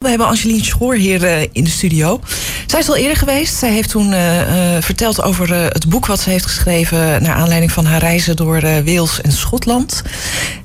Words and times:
We 0.00 0.08
hebben 0.08 0.26
Angeline 0.26 0.64
Schoor 0.64 0.94
hier 0.94 1.22
uh, 1.22 1.42
in 1.52 1.64
de 1.64 1.70
studio. 1.70 2.20
Zij 2.66 2.80
is 2.80 2.88
al 2.88 2.96
eerder 2.96 3.16
geweest. 3.16 3.54
Zij 3.54 3.72
heeft 3.72 3.88
toen 3.88 4.12
uh, 4.12 4.38
uh, 4.38 4.82
verteld 4.82 5.22
over 5.22 5.54
het 5.54 5.88
boek 5.88 6.06
wat 6.06 6.20
ze 6.20 6.30
heeft 6.30 6.46
geschreven... 6.46 7.22
naar 7.22 7.34
aanleiding 7.34 7.72
van 7.72 7.84
haar 7.84 8.00
reizen 8.00 8.36
door 8.36 8.60
Wales 8.60 9.20
en 9.20 9.32
Schotland. 9.32 10.02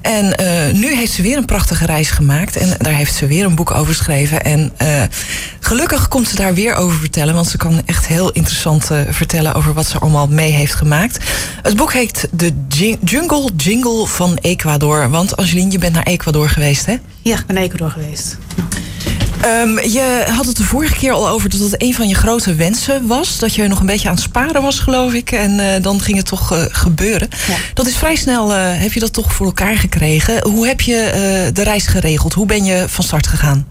En 0.01 0.35
nu 0.73 0.95
heeft 0.95 1.11
ze 1.11 1.21
weer 1.21 1.37
een 1.37 1.45
prachtige 1.45 1.85
reis 1.85 2.09
gemaakt. 2.09 2.55
En 2.57 2.75
daar 2.77 2.93
heeft 2.93 3.15
ze 3.15 3.27
weer 3.27 3.45
een 3.45 3.55
boek 3.55 3.71
over 3.71 3.95
geschreven. 3.95 4.43
En 4.43 4.71
gelukkig 5.59 6.07
komt 6.07 6.27
ze 6.27 6.35
daar 6.35 6.53
weer 6.53 6.75
over 6.75 6.99
vertellen... 6.99 7.33
want 7.33 7.47
ze 7.47 7.57
kan 7.57 7.81
echt 7.85 8.07
heel 8.07 8.31
interessant 8.31 8.89
vertellen 9.09 9.53
over 9.53 9.73
wat 9.73 9.87
ze 9.87 9.99
allemaal 9.99 10.27
mee 10.27 10.51
heeft 10.51 10.75
gemaakt. 10.75 11.17
Het 11.61 11.75
boek 11.75 11.93
heet 11.93 12.27
De 12.31 12.53
Jungle 13.03 13.49
Jingle 13.57 14.07
van 14.07 14.37
Ecuador. 14.41 15.09
Want 15.09 15.37
Angeline, 15.37 15.71
je 15.71 15.79
bent 15.79 15.93
naar 15.93 16.03
Ecuador 16.03 16.49
geweest, 16.49 16.85
hè? 16.85 16.95
Ja, 17.21 17.37
ik 17.37 17.45
ben 17.45 17.55
naar 17.55 17.63
Ecuador 17.63 17.89
geweest. 17.89 18.37
Um, 19.45 19.79
je 19.79 20.25
had 20.29 20.45
het 20.45 20.57
de 20.57 20.63
vorige 20.63 20.95
keer 20.95 21.11
al 21.11 21.29
over 21.29 21.49
dat 21.49 21.59
het 21.59 21.81
een 21.81 21.93
van 21.93 22.07
je 22.07 22.15
grote 22.15 22.55
wensen 22.55 23.07
was. 23.07 23.39
Dat 23.39 23.55
je 23.55 23.67
nog 23.67 23.79
een 23.79 23.85
beetje 23.85 24.07
aan 24.07 24.13
het 24.13 24.23
sparen 24.23 24.61
was, 24.61 24.79
geloof 24.79 25.13
ik. 25.13 25.31
En 25.31 25.51
uh, 25.51 25.65
dan 25.81 26.01
ging 26.01 26.17
het 26.17 26.25
toch 26.25 26.53
uh, 26.53 26.65
gebeuren. 26.69 27.29
Ja. 27.47 27.55
Dat 27.73 27.87
is 27.87 27.97
vrij 27.97 28.15
snel, 28.15 28.51
uh, 28.51 28.57
heb 28.59 28.93
je 28.93 28.99
dat 28.99 29.13
toch 29.13 29.33
voor 29.33 29.45
elkaar 29.45 29.75
gekregen. 29.77 30.43
Hoe 30.43 30.67
heb 30.67 30.81
je 30.81 31.49
de 31.53 31.63
reis 31.63 31.87
geregeld? 31.87 32.33
Hoe 32.33 32.45
ben 32.45 32.63
je 32.63 32.85
van 32.87 33.03
start 33.03 33.27
gegaan? 33.27 33.67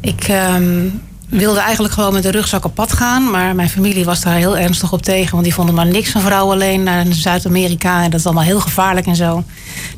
Ik 0.00 0.28
um, 0.28 1.02
wilde 1.28 1.60
eigenlijk 1.60 1.94
gewoon 1.94 2.12
met 2.12 2.22
de 2.22 2.30
rugzak 2.30 2.64
op 2.64 2.74
pad 2.74 2.92
gaan. 2.92 3.30
Maar 3.30 3.54
mijn 3.54 3.68
familie 3.68 4.04
was 4.04 4.20
daar 4.20 4.34
heel 4.34 4.58
ernstig 4.58 4.92
op 4.92 5.02
tegen. 5.02 5.30
Want 5.32 5.44
die 5.44 5.54
vonden 5.54 5.74
maar 5.74 5.86
niks 5.86 6.10
van 6.10 6.20
vrouwen 6.20 6.54
alleen 6.54 6.82
naar 6.82 7.06
Zuid-Amerika. 7.10 8.02
En 8.02 8.10
dat 8.10 8.20
is 8.20 8.26
allemaal 8.26 8.44
heel 8.44 8.60
gevaarlijk 8.60 9.06
en 9.06 9.16
zo. 9.16 9.44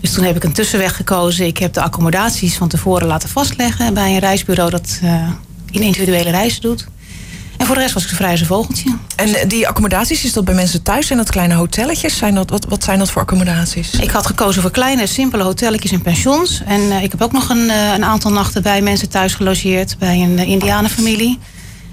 Dus 0.00 0.12
toen 0.12 0.24
heb 0.24 0.36
ik 0.36 0.44
een 0.44 0.52
tussenweg 0.52 0.96
gekozen. 0.96 1.46
Ik 1.46 1.58
heb 1.58 1.72
de 1.72 1.82
accommodaties 1.82 2.56
van 2.56 2.68
tevoren 2.68 3.06
laten 3.06 3.28
vastleggen 3.28 3.94
bij 3.94 4.12
een 4.12 4.18
reisbureau 4.18 4.70
dat 4.70 5.00
uh, 5.04 5.28
in 5.70 5.82
individuele 5.82 6.30
reizen 6.30 6.60
doet. 6.60 6.86
En 7.60 7.66
voor 7.66 7.74
de 7.74 7.80
rest 7.80 7.94
was 7.94 8.04
ik 8.04 8.10
een 8.10 8.16
vrij 8.16 8.38
vogeltje. 8.38 8.96
En 9.16 9.48
die 9.48 9.68
accommodaties, 9.68 10.24
is 10.24 10.32
dat 10.32 10.44
bij 10.44 10.54
mensen 10.54 10.82
thuis? 10.82 11.10
en 11.10 11.16
dat 11.16 11.30
kleine 11.30 11.54
hotelletjes? 11.54 12.16
Zijn 12.16 12.34
dat, 12.34 12.50
wat, 12.50 12.64
wat 12.68 12.84
zijn 12.84 12.98
dat 12.98 13.10
voor 13.10 13.22
accommodaties? 13.22 13.94
Ik 13.94 14.10
had 14.10 14.26
gekozen 14.26 14.62
voor 14.62 14.70
kleine, 14.70 15.06
simpele 15.06 15.42
hotelletjes 15.42 15.92
en 15.92 16.02
pensions. 16.02 16.62
En 16.66 16.80
uh, 16.80 17.02
ik 17.02 17.10
heb 17.10 17.22
ook 17.22 17.32
nog 17.32 17.48
een, 17.48 17.66
uh, 17.66 17.92
een, 17.92 18.04
aantal 18.04 18.32
nachten 18.32 18.62
bij 18.62 18.82
mensen 18.82 19.08
thuis 19.08 19.34
gelogeerd. 19.34 19.96
Bij 19.98 20.20
een 20.20 20.38
uh, 20.38 20.48
indianenfamilie. 20.48 21.38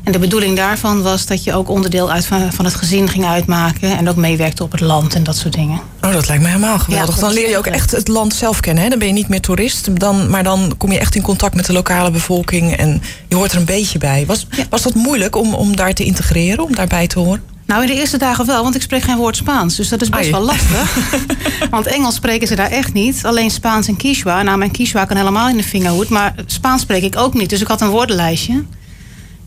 En 0.03 0.11
de 0.11 0.19
bedoeling 0.19 0.55
daarvan 0.55 1.01
was 1.01 1.25
dat 1.25 1.43
je 1.43 1.53
ook 1.53 1.69
onderdeel 1.69 2.11
uit 2.11 2.25
van, 2.25 2.53
van 2.53 2.65
het 2.65 2.75
gezin 2.75 3.09
ging 3.09 3.25
uitmaken. 3.25 3.97
En 3.97 4.09
ook 4.09 4.15
meewerkte 4.15 4.63
op 4.63 4.71
het 4.71 4.81
land 4.81 5.15
en 5.15 5.23
dat 5.23 5.37
soort 5.37 5.53
dingen. 5.53 5.79
Oh, 6.01 6.11
dat 6.13 6.27
lijkt 6.27 6.43
me 6.43 6.49
helemaal 6.49 6.79
geweldig. 6.79 7.15
Ja, 7.15 7.21
dan 7.21 7.33
leer 7.33 7.49
je 7.49 7.57
ook 7.57 7.65
echt 7.65 7.91
het 7.91 8.07
land 8.07 8.33
zelf 8.33 8.59
kennen. 8.59 8.83
Hè? 8.83 8.89
Dan 8.89 8.99
ben 8.99 9.07
je 9.07 9.13
niet 9.13 9.27
meer 9.27 9.41
toerist. 9.41 9.99
Dan, 9.99 10.29
maar 10.29 10.43
dan 10.43 10.73
kom 10.77 10.91
je 10.91 10.99
echt 10.99 11.15
in 11.15 11.21
contact 11.21 11.55
met 11.55 11.65
de 11.65 11.73
lokale 11.73 12.11
bevolking. 12.11 12.75
En 12.75 13.01
je 13.27 13.35
hoort 13.35 13.51
er 13.51 13.57
een 13.57 13.65
beetje 13.65 13.97
bij. 13.97 14.25
Was, 14.25 14.47
ja. 14.49 14.63
was 14.69 14.81
dat 14.81 14.93
moeilijk 14.93 15.35
om, 15.35 15.53
om 15.53 15.75
daar 15.75 15.93
te 15.93 16.03
integreren, 16.03 16.63
om 16.63 16.75
daarbij 16.75 17.07
te 17.07 17.19
horen? 17.19 17.43
Nou, 17.65 17.81
in 17.81 17.87
de 17.87 17.93
eerste 17.93 18.17
dagen 18.17 18.45
wel, 18.45 18.63
want 18.63 18.75
ik 18.75 18.81
spreek 18.81 19.01
geen 19.01 19.17
woord 19.17 19.35
Spaans. 19.35 19.75
Dus 19.75 19.89
dat 19.89 20.01
is 20.01 20.09
best 20.09 20.23
Ai. 20.23 20.31
wel 20.31 20.41
lastig. 20.41 21.07
want 21.69 21.85
Engels 21.85 22.15
spreken 22.15 22.47
ze 22.47 22.55
daar 22.55 22.71
echt 22.71 22.93
niet. 22.93 23.25
Alleen 23.25 23.51
Spaans 23.51 23.87
en 23.87 23.95
Quechua. 23.95 24.41
Nou, 24.41 24.57
mijn 24.57 24.71
Quechua 24.71 25.05
kan 25.05 25.17
helemaal 25.17 25.49
in 25.49 25.57
de 25.57 25.63
vingerhoed. 25.63 26.09
Maar 26.09 26.35
Spaans 26.45 26.81
spreek 26.81 27.03
ik 27.03 27.17
ook 27.17 27.33
niet. 27.33 27.49
Dus 27.49 27.61
ik 27.61 27.67
had 27.67 27.81
een 27.81 27.89
woordenlijstje. 27.89 28.63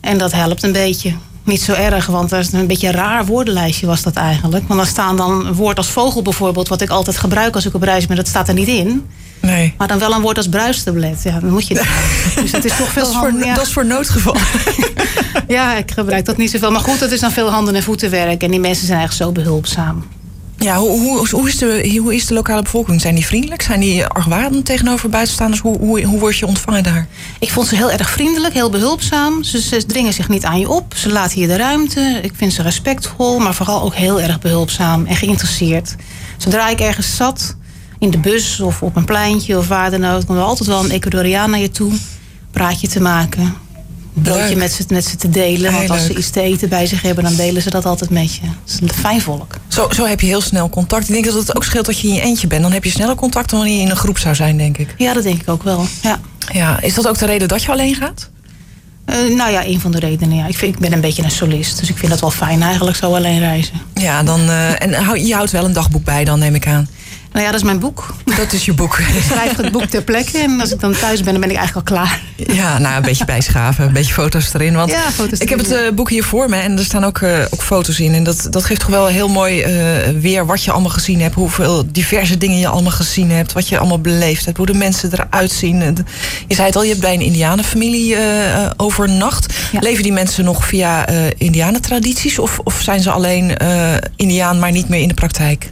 En 0.00 0.18
dat 0.18 0.32
helpt 0.32 0.62
een 0.62 0.72
beetje. 0.72 1.12
Niet 1.44 1.60
zo 1.60 1.72
erg, 1.72 2.06
want 2.06 2.30
dat 2.30 2.40
is 2.40 2.52
een 2.52 2.66
beetje 2.66 2.86
een 2.86 2.92
raar 2.92 3.26
woordenlijstje 3.26 3.86
was 3.86 4.02
dat 4.02 4.14
eigenlijk. 4.14 4.68
Want 4.68 4.80
dan 4.80 4.88
staan 4.88 5.16
dan 5.16 5.46
een 5.46 5.54
woord 5.54 5.76
als 5.76 5.90
vogel 5.90 6.22
bijvoorbeeld... 6.22 6.68
wat 6.68 6.80
ik 6.80 6.90
altijd 6.90 7.18
gebruik 7.18 7.54
als 7.54 7.66
ik 7.66 7.74
op 7.74 7.82
reis 7.82 8.06
ben, 8.06 8.16
dat 8.16 8.28
staat 8.28 8.48
er 8.48 8.54
niet 8.54 8.68
in. 8.68 9.06
Nee. 9.40 9.74
Maar 9.78 9.88
dan 9.88 9.98
wel 9.98 10.12
een 10.12 10.20
woord 10.20 10.36
als 10.36 10.48
bruistablet. 10.48 11.22
Ja, 11.22 11.40
dan 11.40 11.50
moet 11.50 11.66
je 11.66 11.74
dat. 11.74 11.84
Dus 12.42 12.50
dat 12.50 12.64
is 12.64 12.76
toch 12.76 12.88
veel 12.92 13.02
dat 13.02 13.12
is 13.12 13.18
voor, 13.18 13.44
ja. 13.44 13.54
Dat 13.54 13.66
is 13.66 13.72
voor 13.72 13.86
noodgeval. 13.86 14.36
ja, 15.48 15.76
ik 15.76 15.90
gebruik 15.90 16.24
dat 16.24 16.36
niet 16.36 16.50
zoveel. 16.50 16.70
Maar 16.70 16.80
goed, 16.80 16.98
dat 16.98 17.10
is 17.10 17.20
dan 17.20 17.30
veel 17.30 17.50
handen- 17.50 17.74
en 17.74 17.82
voetenwerk. 17.82 18.42
En 18.42 18.50
die 18.50 18.60
mensen 18.60 18.86
zijn 18.86 18.98
eigenlijk 18.98 19.36
zo 19.36 19.42
behulpzaam. 19.42 20.04
Ja, 20.62 20.76
hoe, 20.76 21.00
hoe, 21.00 21.28
hoe, 21.30 21.48
is 21.48 21.58
de, 21.58 21.98
hoe 22.00 22.14
is 22.14 22.26
de 22.26 22.34
lokale 22.34 22.62
bevolking? 22.62 23.00
Zijn 23.00 23.14
die 23.14 23.26
vriendelijk? 23.26 23.62
Zijn 23.62 23.80
die 23.80 24.06
argwanend 24.06 24.64
tegenover 24.64 25.08
buitenstaanders? 25.08 25.60
Hoe, 25.60 25.78
hoe, 25.78 26.04
hoe 26.04 26.18
word 26.18 26.36
je 26.36 26.46
ontvangen 26.46 26.82
daar? 26.82 27.06
Ik 27.38 27.50
vond 27.50 27.66
ze 27.66 27.76
heel 27.76 27.90
erg 27.90 28.10
vriendelijk, 28.10 28.54
heel 28.54 28.70
behulpzaam. 28.70 29.42
Ze, 29.42 29.60
ze 29.60 29.86
dringen 29.86 30.12
zich 30.12 30.28
niet 30.28 30.44
aan 30.44 30.58
je 30.60 30.68
op. 30.68 30.94
Ze 30.94 31.08
laten 31.08 31.40
je 31.40 31.46
de 31.46 31.56
ruimte. 31.56 32.18
Ik 32.22 32.32
vind 32.34 32.52
ze 32.52 32.62
respectvol, 32.62 33.38
maar 33.38 33.54
vooral 33.54 33.82
ook 33.82 33.94
heel 33.94 34.20
erg 34.20 34.38
behulpzaam 34.38 35.06
en 35.06 35.16
geïnteresseerd. 35.16 35.96
Zodra 36.36 36.68
ik 36.68 36.80
ergens 36.80 37.16
zat, 37.16 37.56
in 37.98 38.10
de 38.10 38.18
bus 38.18 38.60
of 38.60 38.82
op 38.82 38.96
een 38.96 39.04
pleintje 39.04 39.58
of 39.58 39.68
waar 39.68 39.90
dan 39.90 40.04
ook, 40.04 40.24
kwam 40.24 40.36
er 40.36 40.42
altijd 40.42 40.68
wel 40.68 40.84
een 40.84 40.90
Ecuadoriaan 40.90 41.50
naar 41.50 41.60
je 41.60 41.70
toe. 41.70 41.92
Praatje 42.50 42.88
te 42.88 43.00
maken 43.00 43.54
broodje 44.12 44.56
met 44.56 44.72
ze, 44.72 44.84
met 44.88 45.04
ze 45.04 45.16
te 45.16 45.30
delen. 45.30 45.72
Want 45.72 45.90
als 45.90 46.04
ze 46.04 46.16
iets 46.16 46.30
te 46.30 46.40
eten 46.40 46.68
bij 46.68 46.86
zich 46.86 47.02
hebben, 47.02 47.24
dan 47.24 47.34
delen 47.34 47.62
ze 47.62 47.70
dat 47.70 47.84
altijd 47.84 48.10
met 48.10 48.34
je. 48.34 48.40
Het 48.42 48.72
is 48.72 48.80
een 48.80 48.92
fijn 48.92 49.20
volk. 49.20 49.54
Zo, 49.68 49.88
zo 49.90 50.06
heb 50.06 50.20
je 50.20 50.26
heel 50.26 50.40
snel 50.40 50.68
contact. 50.68 51.08
Ik 51.08 51.12
denk 51.12 51.24
dat 51.24 51.34
het 51.34 51.56
ook 51.56 51.64
scheelt 51.64 51.86
dat 51.86 51.98
je 51.98 52.08
in 52.08 52.14
je 52.14 52.20
eentje 52.20 52.46
bent. 52.46 52.62
Dan 52.62 52.72
heb 52.72 52.84
je 52.84 52.90
sneller 52.90 53.14
contact 53.14 53.50
dan 53.50 53.58
wanneer 53.58 53.76
je 53.76 53.84
in 53.84 53.90
een 53.90 53.96
groep 53.96 54.18
zou 54.18 54.34
zijn, 54.34 54.56
denk 54.56 54.78
ik. 54.78 54.94
Ja, 54.96 55.12
dat 55.12 55.22
denk 55.22 55.40
ik 55.40 55.48
ook 55.48 55.62
wel. 55.62 55.86
Ja. 56.02 56.20
Ja, 56.52 56.80
is 56.80 56.94
dat 56.94 57.08
ook 57.08 57.18
de 57.18 57.26
reden 57.26 57.48
dat 57.48 57.62
je 57.62 57.70
alleen 57.70 57.94
gaat? 57.94 58.30
Uh, 59.06 59.36
nou 59.36 59.50
ja, 59.50 59.64
een 59.64 59.80
van 59.80 59.90
de 59.90 59.98
redenen. 59.98 60.36
Ja. 60.36 60.46
Ik, 60.46 60.56
vind, 60.56 60.74
ik 60.74 60.80
ben 60.80 60.92
een 60.92 61.00
beetje 61.00 61.22
een 61.22 61.30
solist. 61.30 61.78
Dus 61.78 61.88
ik 61.88 61.98
vind 61.98 62.10
dat 62.10 62.20
wel 62.20 62.30
fijn 62.30 62.62
eigenlijk, 62.62 62.96
zo 62.96 63.14
alleen 63.14 63.38
reizen. 63.38 63.80
Ja, 63.94 64.22
dan, 64.22 64.40
uh, 64.40 64.82
en 64.82 65.26
je 65.26 65.34
houdt 65.34 65.50
wel 65.50 65.64
een 65.64 65.72
dagboek 65.72 66.04
bij 66.04 66.24
dan, 66.24 66.38
neem 66.38 66.54
ik 66.54 66.66
aan. 66.66 66.88
Nou 67.32 67.44
ja, 67.44 67.50
dat 67.50 67.60
is 67.60 67.66
mijn 67.66 67.78
boek. 67.78 68.14
Dat 68.36 68.52
is 68.52 68.64
je 68.64 68.72
boek. 68.72 68.98
Ik 69.18 69.22
schrijf 69.22 69.56
het 69.56 69.72
boek 69.72 69.84
ter 69.84 70.02
plekke 70.02 70.38
en 70.38 70.60
als 70.60 70.72
ik 70.72 70.80
dan 70.80 70.92
thuis 70.92 71.22
ben, 71.22 71.32
dan 71.32 71.40
ben 71.40 71.50
ik 71.50 71.56
eigenlijk 71.56 71.88
al 71.88 71.96
klaar. 71.96 72.20
Ja, 72.36 72.78
nou, 72.78 72.96
een 72.96 73.02
beetje 73.02 73.24
bijschaven, 73.24 73.86
een 73.86 73.92
beetje 73.92 74.12
foto's 74.12 74.54
erin. 74.54 74.74
Want 74.74 74.90
ja, 74.90 75.10
foto's 75.10 75.38
ik 75.38 75.48
heb 75.48 75.58
het 75.58 75.70
uh, 75.70 75.90
boek 75.94 76.10
hier 76.10 76.24
voor 76.24 76.48
me 76.48 76.56
en 76.56 76.78
er 76.78 76.84
staan 76.84 77.04
ook, 77.04 77.20
uh, 77.20 77.44
ook 77.50 77.62
foto's 77.62 78.00
in. 78.00 78.14
En 78.14 78.24
dat, 78.24 78.46
dat 78.50 78.64
geeft 78.64 78.80
toch 78.80 78.88
wel 78.88 79.06
heel 79.06 79.28
mooi 79.28 79.64
uh, 79.64 80.20
weer 80.20 80.46
wat 80.46 80.64
je 80.64 80.70
allemaal 80.70 80.90
gezien 80.90 81.20
hebt. 81.20 81.34
Hoeveel 81.34 81.92
diverse 81.92 82.38
dingen 82.38 82.58
je 82.58 82.68
allemaal 82.68 82.90
gezien 82.90 83.30
hebt. 83.30 83.52
Wat 83.52 83.68
je 83.68 83.78
allemaal 83.78 84.00
beleefd 84.00 84.44
hebt. 84.44 84.56
Hoe 84.56 84.66
de 84.66 84.74
mensen 84.74 85.12
eruit 85.12 85.52
zien. 85.52 85.96
Je 86.48 86.54
zei 86.54 86.66
het 86.66 86.76
al, 86.76 86.82
je 86.82 86.88
hebt 86.88 87.00
bij 87.00 87.14
een 87.14 87.20
indianenfamilie 87.20 88.16
overnacht. 88.76 89.54
Ja. 89.72 89.80
Leven 89.80 90.02
die 90.02 90.12
mensen 90.12 90.44
nog 90.44 90.66
via 90.66 91.08
indianentradities? 91.38 92.38
Of, 92.38 92.58
of 92.58 92.80
zijn 92.82 93.00
ze 93.00 93.10
alleen 93.10 93.56
indiaan, 94.16 94.58
maar 94.58 94.72
niet 94.72 94.88
meer 94.88 95.00
in 95.00 95.08
de 95.08 95.14
praktijk? 95.14 95.70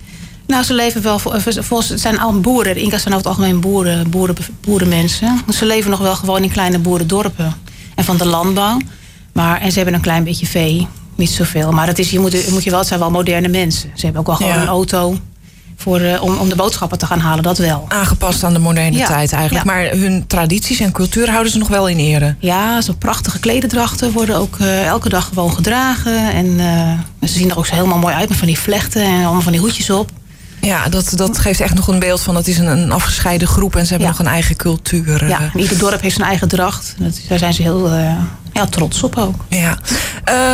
Nou, 0.48 0.62
ze 0.62 0.74
leven 0.74 1.02
wel, 1.02 1.18
volgens 1.18 1.88
het 1.88 2.00
zijn 2.00 2.20
al 2.20 2.40
boeren. 2.40 2.74
De 2.74 2.80
Inca's 2.80 3.02
zijn 3.02 3.14
over 3.14 3.28
het 3.28 3.38
algemeen 3.38 3.60
boeren, 3.60 4.10
boeren, 4.10 4.36
boerenmensen. 4.60 5.40
Ze 5.52 5.66
leven 5.66 5.90
nog 5.90 6.00
wel 6.00 6.14
gewoon 6.14 6.42
in 6.42 6.50
kleine 6.50 6.78
boerendorpen. 6.78 7.54
En 7.94 8.04
van 8.04 8.16
de 8.16 8.26
landbouw. 8.26 8.78
Maar, 9.32 9.60
en 9.60 9.70
ze 9.70 9.76
hebben 9.76 9.94
een 9.94 10.00
klein 10.00 10.24
beetje 10.24 10.46
vee. 10.46 10.86
Niet 11.16 11.30
zoveel. 11.30 11.72
Maar 11.72 11.86
dat 11.86 11.98
is, 11.98 12.10
je, 12.10 12.18
moet, 12.18 12.50
moet 12.50 12.64
je 12.64 12.70
wel, 12.70 12.78
het 12.78 12.88
zijn 12.88 13.00
wel 13.00 13.10
moderne 13.10 13.48
mensen. 13.48 13.90
Ze 13.94 14.04
hebben 14.04 14.20
ook 14.20 14.26
wel 14.26 14.36
gewoon 14.36 14.52
ja. 14.52 14.60
een 14.60 14.66
auto. 14.66 15.16
Voor, 15.76 16.00
uh, 16.00 16.22
om, 16.22 16.36
om 16.36 16.48
de 16.48 16.56
boodschappen 16.56 16.98
te 16.98 17.06
gaan 17.06 17.18
halen, 17.18 17.42
dat 17.42 17.58
wel. 17.58 17.84
Aangepast 17.88 18.44
aan 18.44 18.52
de 18.52 18.58
moderne 18.58 18.96
ja. 18.96 19.06
tijd 19.06 19.32
eigenlijk. 19.32 19.66
Ja. 19.66 19.72
Maar 19.72 19.90
hun 19.90 20.26
tradities 20.26 20.80
en 20.80 20.92
cultuur 20.92 21.30
houden 21.30 21.52
ze 21.52 21.58
nog 21.58 21.68
wel 21.68 21.88
in 21.88 21.98
ere. 21.98 22.34
Ja, 22.38 22.80
zo'n 22.80 22.98
prachtige 22.98 23.38
klededrachten 23.38 24.12
worden 24.12 24.36
ook 24.36 24.58
uh, 24.58 24.86
elke 24.86 25.08
dag 25.08 25.24
gewoon 25.24 25.54
gedragen. 25.54 26.32
En 26.32 26.46
uh, 26.46 27.28
ze 27.28 27.38
zien 27.38 27.50
er 27.50 27.58
ook 27.58 27.66
zo 27.66 27.74
helemaal 27.74 27.98
mooi 27.98 28.14
uit 28.14 28.28
met 28.28 28.38
van 28.38 28.46
die 28.46 28.58
vlechten 28.58 29.02
en 29.02 29.22
allemaal 29.22 29.40
van 29.40 29.52
die 29.52 29.60
hoedjes 29.60 29.90
op. 29.90 30.10
Ja, 30.68 30.88
dat, 30.88 31.12
dat 31.14 31.38
geeft 31.38 31.60
echt 31.60 31.74
nog 31.74 31.88
een 31.88 31.98
beeld 31.98 32.20
van 32.20 32.36
het 32.36 32.48
is 32.48 32.58
een, 32.58 32.66
een 32.66 32.92
afgescheiden 32.92 33.48
groep 33.48 33.76
en 33.76 33.84
ze 33.84 33.90
hebben 33.90 34.08
ja. 34.08 34.16
nog 34.16 34.26
een 34.26 34.32
eigen 34.32 34.56
cultuur. 34.56 35.28
Ja, 35.28 35.40
en 35.54 35.60
ieder 35.60 35.78
dorp 35.78 36.00
heeft 36.00 36.16
zijn 36.16 36.28
eigen 36.28 36.48
dracht. 36.48 36.94
Dat, 36.98 37.20
daar 37.28 37.38
zijn 37.38 37.54
ze 37.54 37.62
heel 37.62 37.92
uh, 37.92 38.16
ja, 38.52 38.66
trots 38.66 39.02
op 39.02 39.16
ook. 39.16 39.44
Ja. 39.48 39.78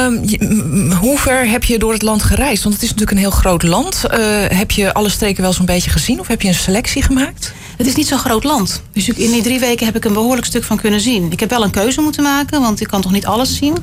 Um, 0.05 0.93
hoe 0.93 1.19
ver 1.19 1.49
heb 1.49 1.65
je 1.65 1.79
door 1.79 1.93
het 1.93 2.03
land 2.03 2.23
gereisd? 2.23 2.63
Want 2.63 2.75
het 2.75 2.85
is 2.85 2.91
natuurlijk 2.91 3.17
een 3.17 3.25
heel 3.25 3.37
groot 3.37 3.63
land. 3.63 4.03
Uh, 4.11 4.19
heb 4.49 4.71
je 4.71 4.95
alle 4.95 5.09
streken 5.09 5.43
wel 5.43 5.53
zo'n 5.53 5.67
beetje 5.67 5.91
gezien 5.91 6.21
of 6.21 6.27
heb 6.27 6.43
je 6.43 6.49
een 6.49 6.55
selectie 6.55 7.03
gemaakt? 7.03 7.53
Het 7.77 7.87
is 7.87 7.95
niet 7.95 8.07
zo'n 8.07 8.19
groot 8.19 8.45
land. 8.45 8.83
Dus 8.93 9.09
in 9.09 9.31
die 9.31 9.43
drie 9.43 9.59
weken 9.59 9.87
heb 9.87 9.97
ik 9.97 10.05
een 10.05 10.13
behoorlijk 10.13 10.47
stuk 10.47 10.65
van 10.65 10.77
kunnen 10.77 11.01
zien. 11.01 11.33
Ik 11.33 11.41
heb 11.41 11.51
wel 11.51 11.65
een 11.65 11.71
keuze 11.71 12.01
moeten 12.01 12.23
maken, 12.23 12.61
want 12.61 12.81
ik 12.81 12.87
kan 12.87 13.01
toch 13.01 13.13
niet 13.13 13.27
alles 13.27 13.57
zien. 13.57 13.77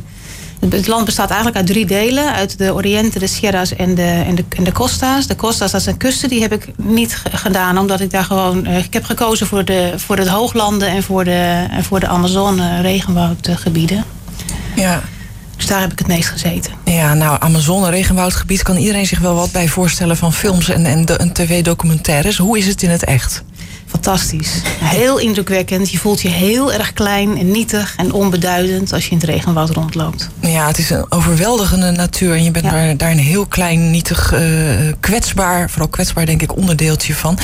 Het 0.69 0.87
land 0.87 1.05
bestaat 1.05 1.29
eigenlijk 1.29 1.57
uit 1.57 1.67
drie 1.67 1.85
delen. 1.85 2.33
Uit 2.33 2.57
de 2.57 2.73
Oriente, 2.73 3.19
de 3.19 3.27
Sierras 3.27 3.75
en 3.75 3.95
de, 3.95 4.23
en 4.25 4.35
de, 4.35 4.43
en 4.49 4.63
de 4.63 4.71
Costa's. 4.71 5.27
De 5.27 5.35
Costa's, 5.35 5.71
dat 5.71 5.81
zijn 5.81 5.97
kusten, 5.97 6.29
die 6.29 6.41
heb 6.41 6.53
ik 6.53 6.67
niet 6.77 7.21
gedaan. 7.31 7.77
Omdat 7.77 7.99
ik 7.99 8.11
daar 8.11 8.23
gewoon... 8.23 8.67
Uh, 8.67 8.77
ik 8.77 8.93
heb 8.93 9.03
gekozen 9.03 9.47
voor 9.47 9.65
de, 9.65 9.93
voor 9.95 10.15
de 10.15 10.29
hooglanden 10.29 10.87
en 10.87 11.03
voor 11.03 11.23
de, 11.23 11.67
en 11.71 11.83
voor 11.83 11.99
de 11.99 12.07
Amazone 12.07 12.81
regenwoudgebieden. 12.81 14.03
Ja. 14.75 15.01
Dus 15.57 15.69
daar 15.69 15.81
heb 15.81 15.91
ik 15.91 15.99
het 15.99 16.07
meest 16.07 16.29
gezeten. 16.29 16.73
Ja, 16.85 17.13
nou, 17.13 17.37
Amazone 17.39 17.89
regenwoudgebied 17.89 18.63
kan 18.63 18.77
iedereen 18.77 19.05
zich 19.05 19.19
wel 19.19 19.35
wat 19.35 19.51
bij 19.51 19.67
voorstellen 19.67 20.17
van 20.17 20.33
films 20.33 20.69
en, 20.69 20.85
en, 20.85 21.05
en 21.17 21.33
tv-documentaires. 21.33 22.37
Hoe 22.37 22.57
is 22.57 22.67
het 22.67 22.83
in 22.83 22.89
het 22.89 23.03
echt? 23.03 23.43
Fantastisch. 23.91 24.61
Heel 24.79 25.17
indrukwekkend. 25.17 25.91
Je 25.91 25.97
voelt 25.97 26.21
je 26.21 26.29
heel 26.29 26.73
erg 26.73 26.93
klein 26.93 27.38
en 27.38 27.51
nietig 27.51 27.93
en 27.97 28.11
onbeduidend 28.11 28.93
als 28.93 29.05
je 29.05 29.11
in 29.11 29.17
het 29.17 29.25
regenwoud 29.25 29.69
rondloopt. 29.69 30.29
Ja, 30.39 30.67
het 30.67 30.77
is 30.77 30.89
een 30.89 31.05
overweldigende 31.09 31.91
natuur. 31.91 32.33
En 32.33 32.43
je 32.43 32.51
bent 32.51 32.65
daar, 32.65 32.97
daar, 32.97 33.11
een 33.11 33.17
heel 33.17 33.45
klein, 33.45 33.91
nietig, 33.91 34.33
uh, 34.33 34.39
kwetsbaar, 34.99 35.69
vooral 35.69 35.88
kwetsbaar 35.88 36.25
denk 36.25 36.41
ik, 36.41 36.57
onderdeeltje 36.57 37.15
van. 37.15 37.38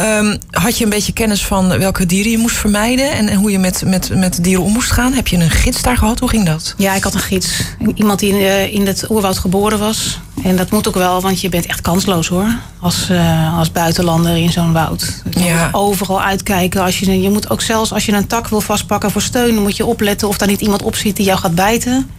Um, 0.00 0.38
had 0.50 0.78
je 0.78 0.84
een 0.84 0.90
beetje 0.90 1.12
kennis 1.12 1.44
van 1.44 1.78
welke 1.78 2.06
dieren 2.06 2.30
je 2.30 2.38
moest 2.38 2.56
vermijden 2.56 3.12
en, 3.12 3.28
en 3.28 3.36
hoe 3.36 3.50
je 3.50 3.58
met, 3.58 3.82
met, 3.86 4.16
met 4.16 4.44
dieren 4.44 4.64
om 4.64 4.72
moest 4.72 4.90
gaan? 4.90 5.12
Heb 5.12 5.28
je 5.28 5.36
een 5.36 5.50
gids 5.50 5.82
daar 5.82 5.96
gehad? 5.96 6.18
Hoe 6.18 6.28
ging 6.28 6.46
dat? 6.46 6.74
Ja, 6.76 6.94
ik 6.94 7.04
had 7.04 7.14
een 7.14 7.20
gids. 7.20 7.48
Iemand 7.94 8.18
die 8.18 8.38
in, 8.38 8.72
in 8.72 8.86
het 8.86 9.10
oerwoud 9.10 9.38
geboren 9.38 9.78
was. 9.78 10.20
En 10.42 10.56
dat 10.56 10.70
moet 10.70 10.88
ook 10.88 10.94
wel, 10.94 11.20
want 11.20 11.40
je 11.40 11.48
bent 11.48 11.66
echt 11.66 11.80
kansloos 11.80 12.28
hoor. 12.28 12.56
Als, 12.80 13.10
uh, 13.10 13.58
als 13.58 13.72
buitenlander 13.72 14.36
in 14.36 14.52
zo'n 14.52 14.72
woud. 14.72 15.22
Ja. 15.30 15.68
Overal 15.72 16.22
uitkijken. 16.22 16.82
Als 16.82 16.98
je, 16.98 17.20
je 17.20 17.30
moet 17.30 17.50
ook 17.50 17.60
zelfs 17.60 17.92
als 17.92 18.06
je 18.06 18.12
een 18.12 18.26
tak 18.26 18.48
wil 18.48 18.60
vastpakken 18.60 19.10
voor 19.10 19.22
steun, 19.22 19.62
moet 19.62 19.76
je 19.76 19.86
opletten 19.86 20.28
of 20.28 20.38
daar 20.38 20.48
niet 20.48 20.60
iemand 20.60 20.82
op 20.82 20.96
zit 20.96 21.16
die 21.16 21.24
jou 21.24 21.38
gaat 21.38 21.54
bijten. 21.54 22.10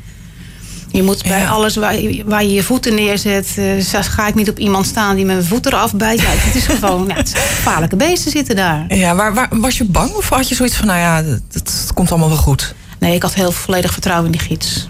Je 0.92 1.04
moet 1.04 1.24
bij 1.24 1.48
alles 1.48 1.76
waar, 1.76 1.96
waar, 2.26 2.44
je 2.44 2.54
je 2.54 2.64
voeten 2.64 2.96
neerzet, 2.96 3.56
uh, 3.58 3.84
ga 4.02 4.28
ik 4.28 4.36
niet 4.36 4.50
op 4.50 4.60
iemand 4.60 4.86
staan 4.86 5.16
die 5.16 5.26
mijn 5.26 5.44
voeten 5.44 5.74
eraf 5.74 5.94
bijt. 5.94 6.22
Ja, 6.22 6.28
het 6.30 6.56
is 6.56 6.66
gewoon, 6.80 7.08
ja, 7.08 7.16
het 7.16 7.34
gevaarlijke 7.36 7.96
beesten 7.96 8.32
zitten 8.32 8.56
daar. 8.56 8.96
Ja, 8.96 9.16
waar, 9.16 9.34
waar, 9.34 9.48
was 9.52 9.78
je 9.78 9.86
bang 9.86 10.12
of 10.12 10.30
had 10.30 10.50
je 10.50 10.56
zoiets 10.56 10.76
van, 10.76 10.88
nou 10.88 11.00
ja, 11.00 11.24
het 11.52 11.92
komt 11.94 12.10
allemaal 12.10 12.30
wel 12.30 12.38
goed? 12.38 12.76
Nee, 13.00 13.16
ik 13.16 13.22
had 13.22 13.34
heel 13.34 13.52
volledig 13.52 13.92
vertrouwen 13.92 14.26
in 14.26 14.32
die 14.32 14.42
gids. 14.48 14.90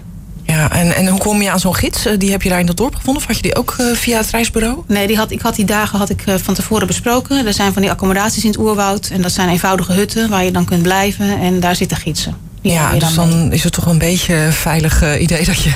Ja, 0.52 0.70
en, 0.70 0.94
en 0.94 1.06
hoe 1.08 1.18
kom 1.18 1.42
je 1.42 1.50
aan 1.50 1.60
zo'n 1.60 1.74
gids? 1.74 2.06
Eh, 2.06 2.18
die 2.18 2.30
heb 2.30 2.42
je 2.42 2.48
daar 2.48 2.60
in 2.60 2.66
dat 2.66 2.76
dorp 2.76 2.94
gevonden? 2.94 3.22
Of 3.22 3.28
had 3.28 3.36
je 3.36 3.42
die 3.42 3.56
ook 3.56 3.76
uh, 3.80 3.94
via 3.94 4.16
het 4.16 4.30
reisbureau? 4.30 4.82
Nee, 4.86 5.06
die 5.06 5.16
had, 5.16 5.30
ik 5.30 5.40
had 5.40 5.54
die 5.54 5.64
dagen 5.64 5.98
had 5.98 6.10
ik, 6.10 6.26
uh, 6.26 6.34
van 6.34 6.54
tevoren 6.54 6.86
besproken. 6.86 7.46
Er 7.46 7.52
zijn 7.52 7.72
van 7.72 7.82
die 7.82 7.90
accommodaties 7.90 8.44
in 8.44 8.50
het 8.50 8.58
oerwoud. 8.58 9.08
En 9.12 9.22
dat 9.22 9.32
zijn 9.32 9.48
eenvoudige 9.48 9.92
hutten 9.92 10.28
waar 10.28 10.44
je 10.44 10.50
dan 10.50 10.64
kunt 10.64 10.82
blijven. 10.82 11.40
En 11.40 11.60
daar 11.60 11.76
zitten 11.76 11.96
gidsen. 11.96 12.51
Ja, 12.62 12.92
dus 12.92 13.14
dan 13.14 13.52
is 13.52 13.64
het 13.64 13.72
toch 13.72 13.86
een 13.86 13.98
beetje 13.98 14.34
een 14.34 14.52
veilig 14.52 15.02
uh, 15.02 15.20
idee 15.20 15.44
dat 15.44 15.62
je... 15.62 15.70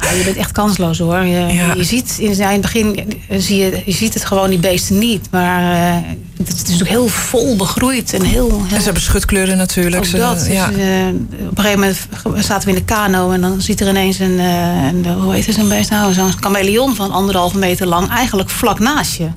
Ja, 0.00 0.10
je 0.10 0.24
bent 0.24 0.36
echt 0.36 0.52
kansloos 0.52 0.98
hoor. 0.98 1.24
Je, 1.24 1.54
ja. 1.54 1.74
je 1.74 1.84
ziet 1.84 2.16
in 2.18 2.40
het 2.40 2.60
begin 2.60 3.12
zie 3.38 3.58
je, 3.58 3.82
je 3.84 3.92
ziet 3.92 4.14
het 4.14 4.24
gewoon 4.24 4.50
die 4.50 4.58
beesten 4.58 4.98
niet. 4.98 5.28
Maar 5.30 5.62
uh, 5.62 6.08
het 6.36 6.48
is 6.48 6.60
natuurlijk 6.60 6.90
heel 6.90 7.08
vol 7.08 7.56
begroeid. 7.56 8.12
En, 8.12 8.22
heel, 8.22 8.48
heel... 8.48 8.62
en 8.70 8.78
ze 8.78 8.84
hebben 8.84 9.02
schutkleuren 9.02 9.56
natuurlijk. 9.56 10.04
Ook 10.04 10.16
dat. 10.16 10.46
Ja. 10.46 10.66
Dus, 10.66 10.76
uh, 10.76 11.06
op 11.48 11.58
een 11.58 11.64
gegeven 11.64 11.78
moment 11.80 12.44
zaten 12.44 12.68
we 12.68 12.74
in 12.74 12.78
de 12.78 12.84
kano 12.84 13.30
en 13.30 13.40
dan 13.40 13.60
ziet 13.60 13.80
er 13.80 13.88
ineens 13.88 14.18
een... 14.18 14.38
een 14.38 15.06
hoe 15.06 15.34
heet 15.34 15.46
het 15.46 15.54
zo'n 15.54 15.68
beest 15.68 15.90
nou? 15.90 16.12
Zo'n 16.12 16.32
chameleon 16.40 16.94
van 16.94 17.10
anderhalve 17.10 17.58
meter 17.58 17.86
lang 17.86 18.08
eigenlijk 18.08 18.50
vlak 18.50 18.78
naast 18.78 19.16
je. 19.16 19.28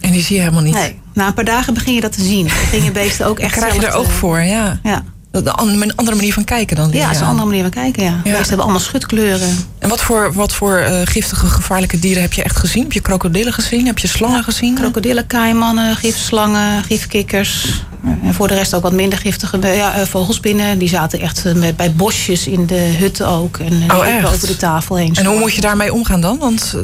En 0.00 0.12
die 0.12 0.22
zie 0.22 0.36
je 0.36 0.42
helemaal 0.42 0.62
niet? 0.62 0.74
Nee. 0.74 0.98
Na 1.14 1.26
een 1.26 1.34
paar 1.34 1.44
dagen 1.44 1.74
begin 1.74 1.94
je 1.94 2.00
dat 2.00 2.12
te 2.12 2.22
zien. 2.22 2.46
Dan 2.46 2.56
gingen 2.56 2.92
beesten 2.92 3.26
ook 3.26 3.38
echt 3.38 3.56
Krijg 3.56 3.74
je 3.74 3.86
er 3.86 3.94
oog 3.94 4.12
voor, 4.12 4.40
ja. 4.40 4.80
Ja. 4.82 5.04
Een 5.30 5.96
andere 5.96 6.16
manier 6.16 6.32
van 6.32 6.44
kijken 6.44 6.76
dan? 6.76 6.90
Ja, 6.92 7.06
het 7.06 7.14
is 7.14 7.20
een 7.20 7.26
andere 7.26 7.46
manier 7.46 7.62
van 7.62 7.70
kijken, 7.70 8.02
ja. 8.02 8.20
ja. 8.24 8.30
hebben 8.30 8.58
allemaal 8.58 8.80
schutkleuren. 8.80 9.56
En 9.78 9.88
wat 9.88 10.00
voor, 10.00 10.32
wat 10.32 10.52
voor 10.52 10.80
uh, 10.80 11.00
giftige, 11.04 11.46
gevaarlijke 11.46 11.98
dieren 11.98 12.22
heb 12.22 12.32
je 12.32 12.42
echt 12.42 12.56
gezien? 12.56 12.82
Heb 12.82 12.92
je 12.92 13.00
krokodillen 13.00 13.52
gezien? 13.52 13.86
Heb 13.86 13.98
je 13.98 14.08
slangen 14.08 14.36
ja, 14.36 14.42
gezien? 14.42 14.74
Krokodillen, 14.74 15.26
kaaimannen, 15.26 15.96
gifslangen, 15.96 16.84
gifkikkers. 16.84 17.82
En 18.22 18.34
voor 18.34 18.48
de 18.48 18.54
rest 18.54 18.74
ook 18.74 18.82
wat 18.82 18.92
minder 18.92 19.18
giftige 19.18 19.58
ja, 19.66 19.98
uh, 19.98 20.06
vogelspinnen. 20.06 20.78
Die 20.78 20.88
zaten 20.88 21.20
echt 21.20 21.54
met, 21.54 21.76
bij 21.76 21.92
bosjes 21.92 22.46
in 22.46 22.66
de 22.66 22.94
hut 22.98 23.22
ook. 23.22 23.58
En 23.58 23.92
oh, 23.92 24.32
over 24.32 24.46
de 24.46 24.56
tafel 24.56 24.96
heen. 24.96 25.14
En 25.14 25.24
hoe 25.24 25.38
moet 25.38 25.54
je 25.54 25.60
daarmee 25.60 25.92
omgaan 25.92 26.20
dan? 26.20 26.38
Want 26.38 26.74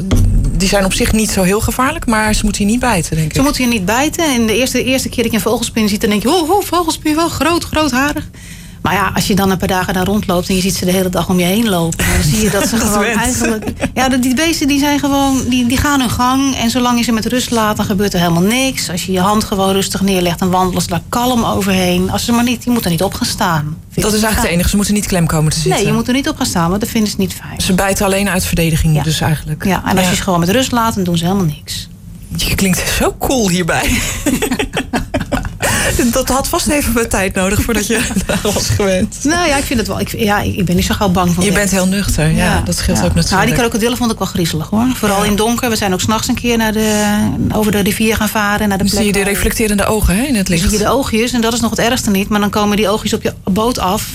die 0.51 0.67
zijn 0.67 0.85
op 0.85 0.93
zich 0.93 1.11
niet 1.11 1.29
zo 1.29 1.41
heel 1.41 1.61
gevaarlijk, 1.61 2.05
maar 2.05 2.33
ze 2.33 2.43
moeten 2.43 2.65
je 2.65 2.71
niet 2.71 2.79
bijten, 2.79 3.15
denk 3.15 3.27
ik. 3.27 3.35
Ze 3.35 3.41
moeten 3.41 3.63
je 3.63 3.69
niet 3.69 3.85
bijten. 3.85 4.33
En 4.33 4.45
de 4.45 4.57
eerste, 4.57 4.83
eerste 4.83 5.09
keer 5.09 5.23
dat 5.23 5.31
je 5.31 5.37
een 5.37 5.43
vogelspin 5.43 5.89
ziet, 5.89 6.01
dan 6.01 6.09
denk 6.09 6.21
je... 6.21 6.29
oh, 6.29 6.49
oh 6.49 6.63
vogelspin, 6.63 7.15
wel 7.15 7.29
groot, 7.29 7.63
grootharig. 7.63 8.29
Maar 8.87 8.95
ja, 8.95 9.11
als 9.15 9.27
je 9.27 9.35
dan 9.35 9.51
een 9.51 9.57
paar 9.57 9.67
dagen 9.67 9.93
daar 9.93 10.05
rondloopt 10.05 10.49
en 10.49 10.55
je 10.55 10.61
ziet 10.61 10.75
ze 10.75 10.85
de 10.85 10.91
hele 10.91 11.09
dag 11.09 11.29
om 11.29 11.39
je 11.39 11.45
heen 11.45 11.69
lopen, 11.69 11.97
dan 11.97 12.23
zie 12.23 12.41
je 12.41 12.49
dat 12.49 12.67
ze 12.67 12.77
gewoon 12.85 13.03
eigenlijk. 13.03 13.71
Ja, 13.93 14.09
die 14.09 14.35
beesten 14.35 14.67
die 14.67 14.79
zijn 14.79 14.99
gewoon, 14.99 15.43
die, 15.49 15.65
die 15.65 15.77
gaan 15.77 15.99
hun 15.99 16.09
gang. 16.09 16.55
En 16.55 16.69
zolang 16.69 16.97
je 16.97 17.03
ze 17.03 17.11
met 17.11 17.25
rust 17.25 17.51
laat, 17.51 17.77
dan 17.77 17.85
gebeurt 17.85 18.13
er 18.13 18.19
helemaal 18.19 18.41
niks. 18.41 18.89
Als 18.89 19.05
je 19.05 19.11
je 19.11 19.19
hand 19.19 19.43
gewoon 19.43 19.71
rustig 19.71 20.01
neerlegt, 20.01 20.39
dan 20.39 20.49
wandelen 20.49 20.81
ze 20.81 20.87
daar 20.87 21.01
kalm 21.09 21.43
overheen. 21.43 22.11
Als 22.11 22.25
ze 22.25 22.31
maar 22.31 22.43
niet, 22.43 22.63
je 22.63 22.69
moet 22.69 22.85
er 22.85 22.91
niet 22.91 23.03
op 23.03 23.13
gaan 23.13 23.27
staan. 23.27 23.77
Dat 23.93 24.13
is 24.13 24.21
eigenlijk 24.21 24.41
het 24.41 24.51
enige. 24.51 24.69
Ze 24.69 24.75
moeten 24.75 24.93
niet 24.93 25.05
klem 25.05 25.27
komen 25.27 25.51
te 25.51 25.59
zitten. 25.59 25.75
Nee, 25.75 25.85
je 25.85 25.93
moet 25.93 26.07
er 26.07 26.13
niet 26.13 26.29
op 26.29 26.37
gaan 26.37 26.45
staan, 26.45 26.69
want 26.69 26.81
dat 26.81 26.89
vinden 26.89 27.09
ze 27.11 27.15
niet 27.17 27.33
fijn. 27.33 27.61
Ze 27.61 27.73
bijten 27.73 28.05
alleen 28.05 28.29
uit 28.29 28.45
verdediging, 28.45 28.95
ja. 28.95 29.03
dus 29.03 29.21
eigenlijk. 29.21 29.65
Ja, 29.65 29.83
en 29.85 29.97
als 29.97 30.09
je 30.09 30.15
ze 30.15 30.21
gewoon 30.21 30.39
met 30.39 30.49
rust 30.49 30.71
laat, 30.71 30.95
dan 30.95 31.03
doen 31.03 31.17
ze 31.17 31.23
helemaal 31.23 31.45
niks. 31.45 31.87
Je 32.35 32.55
klinkt 32.55 32.83
zo 32.97 33.15
cool 33.19 33.49
hierbij. 33.49 33.89
dat 36.11 36.29
had 36.29 36.47
vast 36.47 36.67
even 36.67 36.93
wat 36.93 37.09
tijd 37.09 37.33
nodig 37.33 37.61
voordat 37.61 37.87
je 37.87 38.07
daar 38.25 38.39
was 38.41 38.69
gewend. 38.69 39.17
Nou 39.23 39.47
ja, 39.47 39.57
ik 39.57 39.63
vind 39.63 39.79
het 39.79 39.87
wel. 39.87 39.99
Ik, 39.99 40.19
ja, 40.19 40.39
ik 40.41 40.65
ben 40.65 40.75
niet 40.75 40.85
zo 40.85 40.93
gauw 40.93 41.09
bang 41.09 41.33
van. 41.33 41.43
Je 41.43 41.51
bent 41.51 41.71
heel 41.71 41.87
nuchter, 41.87 42.31
ja, 42.31 42.61
dat 42.65 42.75
scheelt 42.75 42.97
ook 42.97 43.03
natuurlijk. 43.03 43.31
Nou, 43.31 43.45
die 43.45 43.55
krokodillen 43.55 43.97
vond 43.97 44.11
ik 44.11 44.17
wel 44.17 44.27
griezelig 44.27 44.69
hoor. 44.69 44.87
Vooral 44.95 45.23
in 45.23 45.35
donker. 45.35 45.69
We 45.69 45.75
zijn 45.75 45.93
ook 45.93 46.01
s'nachts 46.01 46.27
een 46.27 46.35
keer 46.35 46.57
naar 46.57 46.73
de, 46.73 47.15
over 47.51 47.71
de 47.71 47.79
rivier 47.79 48.15
gaan 48.15 48.29
varen. 48.29 48.69
Naar 48.69 48.77
de 48.77 48.83
dan 48.83 48.93
zie 48.93 49.05
je 49.05 49.11
de 49.11 49.23
reflecterende 49.23 49.85
ogen 49.85 50.15
hè, 50.15 50.23
in 50.23 50.35
het 50.35 50.49
licht. 50.49 50.61
Dan 50.61 50.69
zie 50.69 50.79
je 50.79 50.85
de 50.85 50.91
oogjes 50.91 51.31
en 51.31 51.41
dat 51.41 51.53
is 51.53 51.59
nog 51.59 51.69
het 51.69 51.79
ergste 51.79 52.09
niet. 52.09 52.29
Maar 52.29 52.39
dan 52.39 52.49
komen 52.49 52.77
die 52.77 52.89
oogjes 52.89 53.13
op 53.13 53.21
je 53.21 53.33
boot 53.43 53.79
af. 53.79 54.09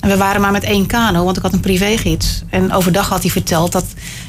En 0.00 0.10
we 0.10 0.16
waren 0.16 0.40
maar 0.40 0.52
met 0.52 0.64
één 0.64 0.86
kano, 0.86 1.24
want 1.24 1.36
ik 1.36 1.42
had 1.42 1.52
een 1.52 1.60
privégids. 1.60 2.42
En 2.50 2.72
overdag 2.72 3.08
had 3.08 3.22
hij 3.22 3.30
verteld 3.30 3.72
dat 3.72 3.84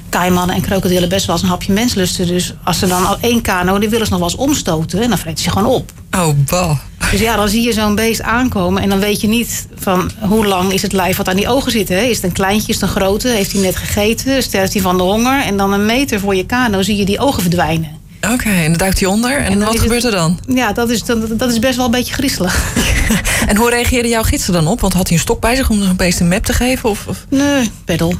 kaimannen 0.09 0.55
en 0.55 0.61
krokodillen 0.61 1.09
best 1.09 1.25
wel 1.25 1.35
eens 1.35 1.43
een 1.43 1.49
hapje 1.49 1.73
mens 1.73 1.93
lusten. 1.93 2.27
Dus 2.27 2.53
als 2.63 2.79
ze 2.79 2.87
dan 2.87 3.05
al 3.05 3.17
één 3.21 3.41
kano, 3.41 3.79
die 3.79 3.89
willen 3.89 4.05
ze 4.05 4.11
nog 4.11 4.21
wel 4.21 4.29
eens 4.29 4.39
omstoten. 4.39 5.01
En 5.01 5.09
dan 5.09 5.17
vreten 5.17 5.43
ze 5.43 5.49
gewoon 5.49 5.67
op. 5.73 5.91
Oh, 6.15 6.29
bah. 6.49 6.77
Dus 7.11 7.19
ja, 7.19 7.35
dan 7.35 7.49
zie 7.49 7.61
je 7.61 7.73
zo'n 7.73 7.95
beest 7.95 8.21
aankomen. 8.21 8.81
En 8.81 8.89
dan 8.89 8.99
weet 8.99 9.21
je 9.21 9.27
niet 9.27 9.67
van 9.75 10.11
hoe 10.19 10.45
lang 10.45 10.73
is 10.73 10.81
het 10.81 10.93
lijf 10.93 11.17
wat 11.17 11.27
aan 11.27 11.35
die 11.35 11.47
ogen 11.47 11.71
zit. 11.71 11.89
Hè? 11.89 12.01
Is 12.01 12.15
het 12.15 12.25
een 12.25 12.31
kleintje, 12.31 12.67
is 12.67 12.73
het 12.73 12.83
een 12.83 12.95
grote? 12.95 13.27
Heeft 13.27 13.51
hij 13.51 13.61
net 13.61 13.75
gegeten? 13.75 14.43
Sterft 14.43 14.73
hij 14.73 14.81
van 14.81 14.97
de 14.97 15.03
honger? 15.03 15.41
En 15.41 15.57
dan 15.57 15.73
een 15.73 15.85
meter 15.85 16.19
voor 16.19 16.35
je 16.35 16.45
kano 16.45 16.81
zie 16.81 16.95
je 16.95 17.05
die 17.05 17.19
ogen 17.19 17.41
verdwijnen. 17.41 18.03
Oké, 18.31 18.49
en 18.49 18.69
dan 18.69 18.77
duikt 18.77 18.99
hij 18.99 19.09
onder. 19.09 19.37
En, 19.37 19.59
wat 19.59 19.79
gebeurt 19.79 20.03
er 20.03 20.11
dan? 20.11 20.39
Ja, 20.47 20.73
dat 20.73 20.89
is, 20.89 21.03
dat, 21.03 21.39
dat 21.39 21.51
is 21.51 21.59
best 21.59 21.75
wel 21.75 21.85
een 21.85 21.91
beetje 21.91 22.13
griezelig. 22.13 22.73
en 23.47 23.57
hoe 23.57 23.69
reageerde 23.69 24.07
jouw 24.07 24.23
gids 24.23 24.47
er 24.47 24.53
dan 24.53 24.67
op? 24.67 24.79
Want 24.79 24.93
had 24.93 25.07
hij 25.07 25.17
een 25.17 25.23
stok 25.23 25.39
bij 25.39 25.55
zich 25.55 25.69
om 25.69 25.81
een 25.81 25.95
beest 25.95 26.19
een 26.19 26.27
map 26.27 26.45
te 26.45 26.53
geven? 26.53 26.89
Of, 26.89 27.07
of? 27.07 27.25
Nee, 27.29 27.71
peddel. 27.85 28.13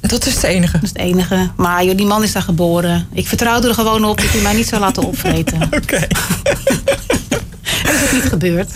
Dat 0.00 0.26
is 0.26 0.34
het 0.34 0.42
enige? 0.42 0.72
Dat 0.72 0.82
is 0.82 0.88
het 0.88 0.98
enige. 0.98 1.50
Maar 1.56 1.84
joh, 1.84 1.96
die 1.96 2.06
man 2.06 2.22
is 2.22 2.32
daar 2.32 2.42
geboren. 2.42 3.08
Ik 3.12 3.28
vertrouwde 3.28 3.68
er 3.68 3.74
gewoon 3.74 4.04
op 4.04 4.20
dat 4.20 4.30
hij 4.30 4.40
mij 4.40 4.52
niet 4.54 4.68
zou 4.68 4.80
laten 4.80 5.02
opvreten. 5.08 5.62
Oké. 5.62 6.06
Dat 7.92 8.02
is 8.02 8.12
niet 8.12 8.22
gebeurd. 8.22 8.70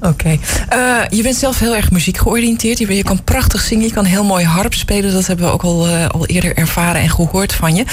Oké. 0.00 0.38
Eh, 0.68 1.00
je 1.08 1.22
bent 1.22 1.36
zelf 1.36 1.58
heel 1.58 1.76
erg 1.76 1.90
muziek 1.90 2.18
georiënteerd. 2.18 2.78
Je, 2.78 2.96
je, 2.96 3.02
kan 3.02 3.24
prachtig 3.24 3.60
zingen, 3.60 3.86
je 3.86 3.92
kan 3.92 4.04
heel 4.04 4.24
mooi 4.24 4.44
harp 4.44 4.74
spelen. 4.74 5.12
Dat 5.12 5.26
hebben 5.26 5.46
we 5.46 5.52
ook 5.52 5.62
al, 5.62 5.88
uh, 5.88 6.08
al 6.08 6.26
eerder 6.26 6.56
ervaren 6.56 7.00
en 7.00 7.10
gehoord 7.10 7.52
van 7.52 7.74
je. 7.74 7.84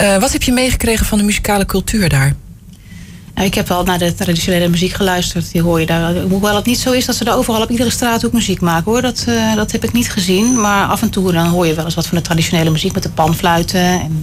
Uh, 0.00 0.16
wat 0.18 0.32
heb 0.32 0.42
je 0.42 0.52
meegekregen 0.52 1.06
van 1.06 1.18
de 1.18 1.24
muzikale 1.24 1.66
cultuur 1.66 2.08
daar? 2.08 2.34
Ik 3.42 3.54
heb 3.54 3.68
wel 3.68 3.84
naar 3.84 3.98
de 3.98 4.14
traditionele 4.14 4.68
muziek 4.68 4.92
geluisterd. 4.92 5.52
Die 5.52 5.62
hoor 5.62 5.80
je 5.80 5.86
daar. 5.86 6.14
Hoewel 6.14 6.56
het 6.56 6.66
niet 6.66 6.78
zo 6.78 6.92
is 6.92 7.06
dat 7.06 7.14
ze 7.14 7.24
daar 7.24 7.36
overal 7.36 7.62
op 7.62 7.70
iedere 7.70 7.90
straat 7.90 8.26
ook 8.26 8.32
muziek 8.32 8.60
maken 8.60 8.92
hoor. 8.92 9.02
Dat, 9.02 9.24
dat 9.54 9.72
heb 9.72 9.84
ik 9.84 9.92
niet 9.92 10.10
gezien. 10.10 10.60
Maar 10.60 10.86
af 10.86 11.02
en 11.02 11.10
toe 11.10 11.32
dan 11.32 11.46
hoor 11.46 11.66
je 11.66 11.74
wel 11.74 11.84
eens 11.84 11.94
wat 11.94 12.06
van 12.06 12.16
de 12.16 12.24
traditionele 12.24 12.70
muziek 12.70 12.92
met 12.92 13.02
de 13.02 13.10
panfluiten. 13.10 13.80
En 13.80 14.22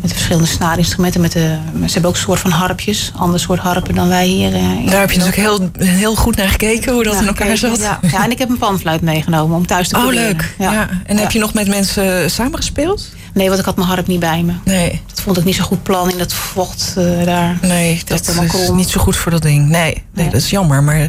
met 0.00 0.10
de 0.10 0.16
verschillende 0.16 0.48
snaarinstrumenten. 0.48 1.20
Met 1.20 1.32
de, 1.32 1.58
ze 1.74 1.92
hebben 1.92 2.10
ook 2.10 2.16
een 2.16 2.22
soort 2.22 2.40
van 2.40 2.50
harpjes. 2.50 3.12
Ander 3.16 3.40
soort 3.40 3.60
harpen 3.60 3.94
dan 3.94 4.08
wij 4.08 4.26
hier. 4.26 4.52
Uh, 4.52 4.90
daar 4.90 5.00
heb 5.00 5.10
je 5.10 5.18
natuurlijk 5.18 5.48
heel, 5.48 5.70
heel 5.88 6.14
goed 6.14 6.36
naar 6.36 6.48
gekeken 6.48 6.92
hoe 6.92 7.04
dat 7.04 7.20
in 7.20 7.26
elkaar 7.26 7.56
zat. 7.56 7.78
Ja. 7.78 7.98
ja, 8.10 8.24
en 8.24 8.30
ik 8.30 8.38
heb 8.38 8.48
een 8.48 8.58
panfluit 8.58 9.00
meegenomen 9.00 9.56
om 9.56 9.66
thuis 9.66 9.88
te 9.88 9.96
oh, 9.96 10.02
proberen. 10.02 10.30
Oh 10.30 10.36
leuk. 10.36 10.54
Ja. 10.58 10.88
En 11.06 11.16
heb 11.16 11.30
je 11.30 11.38
nog 11.38 11.54
met 11.54 11.68
mensen 11.68 12.30
samengespeeld? 12.30 13.08
Nee, 13.34 13.48
want 13.48 13.58
ik 13.58 13.64
had 13.64 13.76
mijn 13.76 13.88
harp 13.88 14.06
niet 14.06 14.20
bij 14.20 14.42
me. 14.42 14.52
Nee. 14.64 15.00
Vond 15.20 15.36
ik 15.36 15.44
niet 15.44 15.54
zo 15.54 15.64
goed 15.64 15.82
plan 15.82 16.10
in 16.10 16.18
dat 16.18 16.32
vocht 16.32 16.94
uh, 16.98 17.24
daar. 17.24 17.58
Nee, 17.62 18.02
dat, 18.04 18.24
dat 18.24 18.54
is 18.54 18.70
niet 18.70 18.88
zo 18.88 19.00
goed 19.00 19.16
voor 19.16 19.30
dat 19.30 19.42
ding. 19.42 19.68
Nee, 19.68 20.02
nee, 20.14 20.30
dat 20.30 20.40
is 20.40 20.50
jammer. 20.50 20.82
Maar 20.82 21.08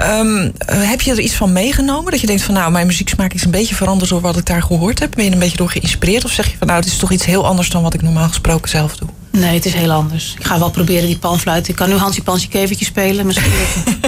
um, 0.00 0.52
heb 0.66 1.00
je 1.00 1.10
er 1.10 1.20
iets 1.20 1.34
van 1.34 1.52
meegenomen? 1.52 2.10
Dat 2.10 2.20
je 2.20 2.26
denkt 2.26 2.42
van 2.42 2.54
nou, 2.54 2.72
mijn 2.72 2.86
muzieksmaak 2.86 3.32
is 3.32 3.44
een 3.44 3.50
beetje 3.50 3.74
veranderd 3.74 4.10
door 4.10 4.20
wat 4.20 4.36
ik 4.36 4.46
daar 4.46 4.62
gehoord 4.62 4.98
heb. 4.98 5.10
Ben 5.14 5.24
je 5.24 5.28
er 5.28 5.36
een 5.36 5.42
beetje 5.42 5.56
door 5.56 5.70
geïnspireerd? 5.70 6.24
Of 6.24 6.30
zeg 6.30 6.50
je 6.50 6.56
van 6.58 6.66
nou, 6.66 6.80
het 6.80 6.88
is 6.88 6.96
toch 6.96 7.12
iets 7.12 7.24
heel 7.24 7.46
anders 7.46 7.68
dan 7.70 7.82
wat 7.82 7.94
ik 7.94 8.02
normaal 8.02 8.28
gesproken 8.28 8.70
zelf 8.70 8.96
doe? 8.96 9.08
Nee, 9.30 9.54
het 9.54 9.66
is 9.66 9.74
heel 9.74 9.90
anders. 9.90 10.34
Ik 10.38 10.44
ga 10.44 10.58
wel 10.58 10.70
proberen 10.70 11.06
die 11.06 11.18
panfluit. 11.18 11.68
Ik 11.68 11.74
kan 11.74 11.88
nu 11.88 11.94
Hansie 11.94 12.22
Pansje 12.22 12.48
Kevertje 12.48 12.84
spelen. 12.84 13.26
Misschien 13.26 13.52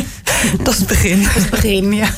dat 0.65 0.73
is 0.73 0.79
het 0.79 0.89
begin. 0.89 1.23
Dat 1.23 1.37
is 1.37 1.43
het 1.43 1.51
begin, 1.51 1.93
ja. 1.93 2.09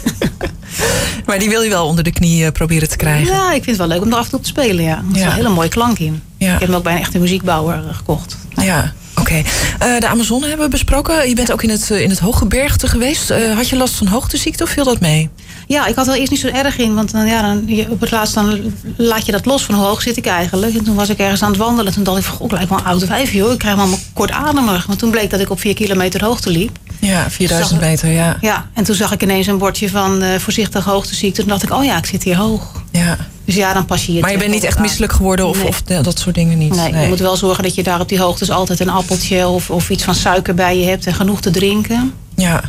Maar 1.26 1.38
die 1.38 1.48
wil 1.48 1.62
je 1.62 1.68
wel 1.68 1.86
onder 1.86 2.04
de 2.04 2.12
knie 2.12 2.44
eh, 2.44 2.52
proberen 2.52 2.88
te 2.88 2.96
krijgen. 2.96 3.34
Ja, 3.34 3.46
ik 3.46 3.64
vind 3.64 3.66
het 3.66 3.76
wel 3.76 3.86
leuk 3.86 4.02
om 4.02 4.12
er 4.12 4.18
af 4.18 4.24
en 4.24 4.30
toe 4.30 4.40
te 4.40 4.48
spelen. 4.48 4.84
Ja. 4.84 5.02
Er 5.10 5.16
is 5.16 5.22
een 5.22 5.32
hele 5.32 5.48
mooie 5.48 5.68
klank 5.68 5.98
in. 5.98 6.22
Ja. 6.36 6.54
Ik 6.54 6.58
heb 6.60 6.68
hem 6.68 6.76
ook 6.76 6.82
bij 6.82 6.92
een 6.92 7.00
echte 7.00 7.18
muziekbouwer 7.18 7.84
eh, 7.88 7.94
gekocht. 7.94 8.36
Ja. 8.56 8.92
Oké, 9.26 9.44
okay. 9.78 9.94
uh, 9.94 10.00
de 10.00 10.06
Amazone 10.06 10.46
hebben 10.46 10.64
we 10.64 10.70
besproken. 10.70 11.28
Je 11.28 11.34
bent 11.34 11.52
ook 11.52 11.62
in 11.62 11.70
het, 11.70 11.90
in 11.90 12.10
het 12.10 12.18
hooggebergte 12.18 12.88
geweest. 12.88 13.30
Uh, 13.30 13.54
had 13.54 13.68
je 13.68 13.76
last 13.76 13.94
van 13.94 14.06
hoogteziekte 14.06 14.62
of 14.62 14.70
viel 14.70 14.84
dat 14.84 15.00
mee? 15.00 15.30
Ja, 15.66 15.86
ik 15.86 15.94
had 15.94 16.06
wel 16.06 16.14
eerst 16.14 16.30
niet 16.30 16.40
zo 16.40 16.46
erg 16.46 16.78
in. 16.78 16.94
Want 16.94 17.12
dan, 17.12 17.26
ja, 17.26 17.42
dan, 17.42 17.86
op 17.88 18.00
het 18.00 18.10
laatst 18.10 18.34
dan 18.34 18.72
laat 18.96 19.26
je 19.26 19.32
dat 19.32 19.46
los 19.46 19.64
van 19.64 19.74
hoe 19.74 19.84
hoog 19.84 20.02
zit 20.02 20.16
ik 20.16 20.26
eigenlijk. 20.26 20.76
En 20.76 20.84
toen 20.84 20.94
was 20.94 21.08
ik 21.08 21.18
ergens 21.18 21.42
aan 21.42 21.50
het 21.50 21.58
wandelen. 21.58 21.92
Toen 21.92 22.04
dacht 22.04 22.18
ik 22.18 22.24
van, 22.24 22.46
ik 22.46 22.52
lijkt 22.52 22.68
wel 22.68 22.78
een 22.78 22.84
oud 22.84 23.06
wijf, 23.06 23.32
joh. 23.32 23.52
Ik 23.52 23.58
krijg 23.58 23.78
allemaal 23.78 23.98
kortademig. 24.12 24.86
Want 24.86 24.98
toen 24.98 25.10
bleek 25.10 25.30
dat 25.30 25.40
ik 25.40 25.50
op 25.50 25.60
vier 25.60 25.74
kilometer 25.74 26.24
hoogte 26.24 26.50
liep. 26.50 26.78
Ja, 27.00 27.30
4000 27.30 27.80
meter, 27.80 28.10
ja. 28.10 28.36
Ja, 28.40 28.68
en 28.74 28.84
toen 28.84 28.94
zag 28.94 29.12
ik 29.12 29.22
ineens 29.22 29.46
een 29.46 29.58
bordje 29.58 29.90
van 29.90 30.22
uh, 30.22 30.34
voorzichtige 30.38 30.90
hoogteziekte. 30.90 31.40
Toen 31.40 31.48
dacht 31.48 31.62
ik, 31.62 31.72
oh 31.72 31.84
ja, 31.84 31.96
ik 31.96 32.06
zit 32.06 32.22
hier 32.22 32.36
hoog. 32.36 32.84
Ja. 33.06 33.16
Dus 33.44 33.54
ja, 33.54 33.72
dan 33.72 33.84
pas 33.86 34.06
je 34.06 34.12
je 34.12 34.20
Maar 34.20 34.30
je 34.32 34.38
bent 34.38 34.50
niet 34.50 34.64
echt 34.64 34.78
misselijk 34.78 35.12
geworden 35.12 35.46
of, 35.46 35.58
Nee. 35.58 35.68
of 35.68 35.82
dat 35.82 36.18
soort 36.18 36.34
dingen 36.34 36.58
niet? 36.58 36.74
Nee, 36.74 36.94
je 37.02 37.08
moet 37.08 37.18
wel 37.18 37.36
zorgen 37.36 37.62
dat 37.62 37.74
je 37.74 37.82
daar 37.82 38.00
op 38.00 38.08
die 38.08 38.20
hoogtes 38.20 38.50
altijd 38.50 38.80
een 38.80 38.88
appeltje 38.90 39.48
of, 39.48 39.70
of 39.70 39.90
iets 39.90 40.04
van 40.04 40.14
suiker 40.14 40.54
bij 40.54 40.78
je 40.78 40.84
hebt 40.84 41.06
en 41.06 41.14
genoeg 41.14 41.40
te 41.40 41.50
drinken. 41.50 42.12
Ja, 42.34 42.60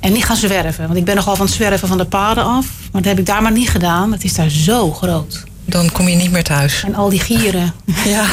En 0.00 0.12
niet 0.12 0.24
gaan 0.24 0.36
zwerven. 0.36 0.86
Want 0.86 0.98
ik 0.98 1.04
ben 1.04 1.14
nogal 1.16 1.36
van 1.36 1.46
het 1.46 1.54
zwerven 1.54 1.88
van 1.88 1.98
de 1.98 2.04
paden 2.04 2.44
af. 2.44 2.66
Maar 2.92 3.02
dat 3.02 3.10
heb 3.10 3.18
ik 3.18 3.26
daar 3.26 3.42
maar 3.42 3.52
niet 3.52 3.68
gedaan. 3.68 4.12
Het 4.12 4.24
is 4.24 4.34
daar 4.34 4.50
zo 4.50 4.92
groot. 4.92 5.44
Dan 5.64 5.92
kom 5.92 6.08
je 6.08 6.16
niet 6.16 6.30
meer 6.30 6.42
thuis. 6.44 6.82
En 6.86 6.94
al 6.94 7.08
die 7.08 7.20
gieren. 7.20 7.72
Ja. 8.04 8.24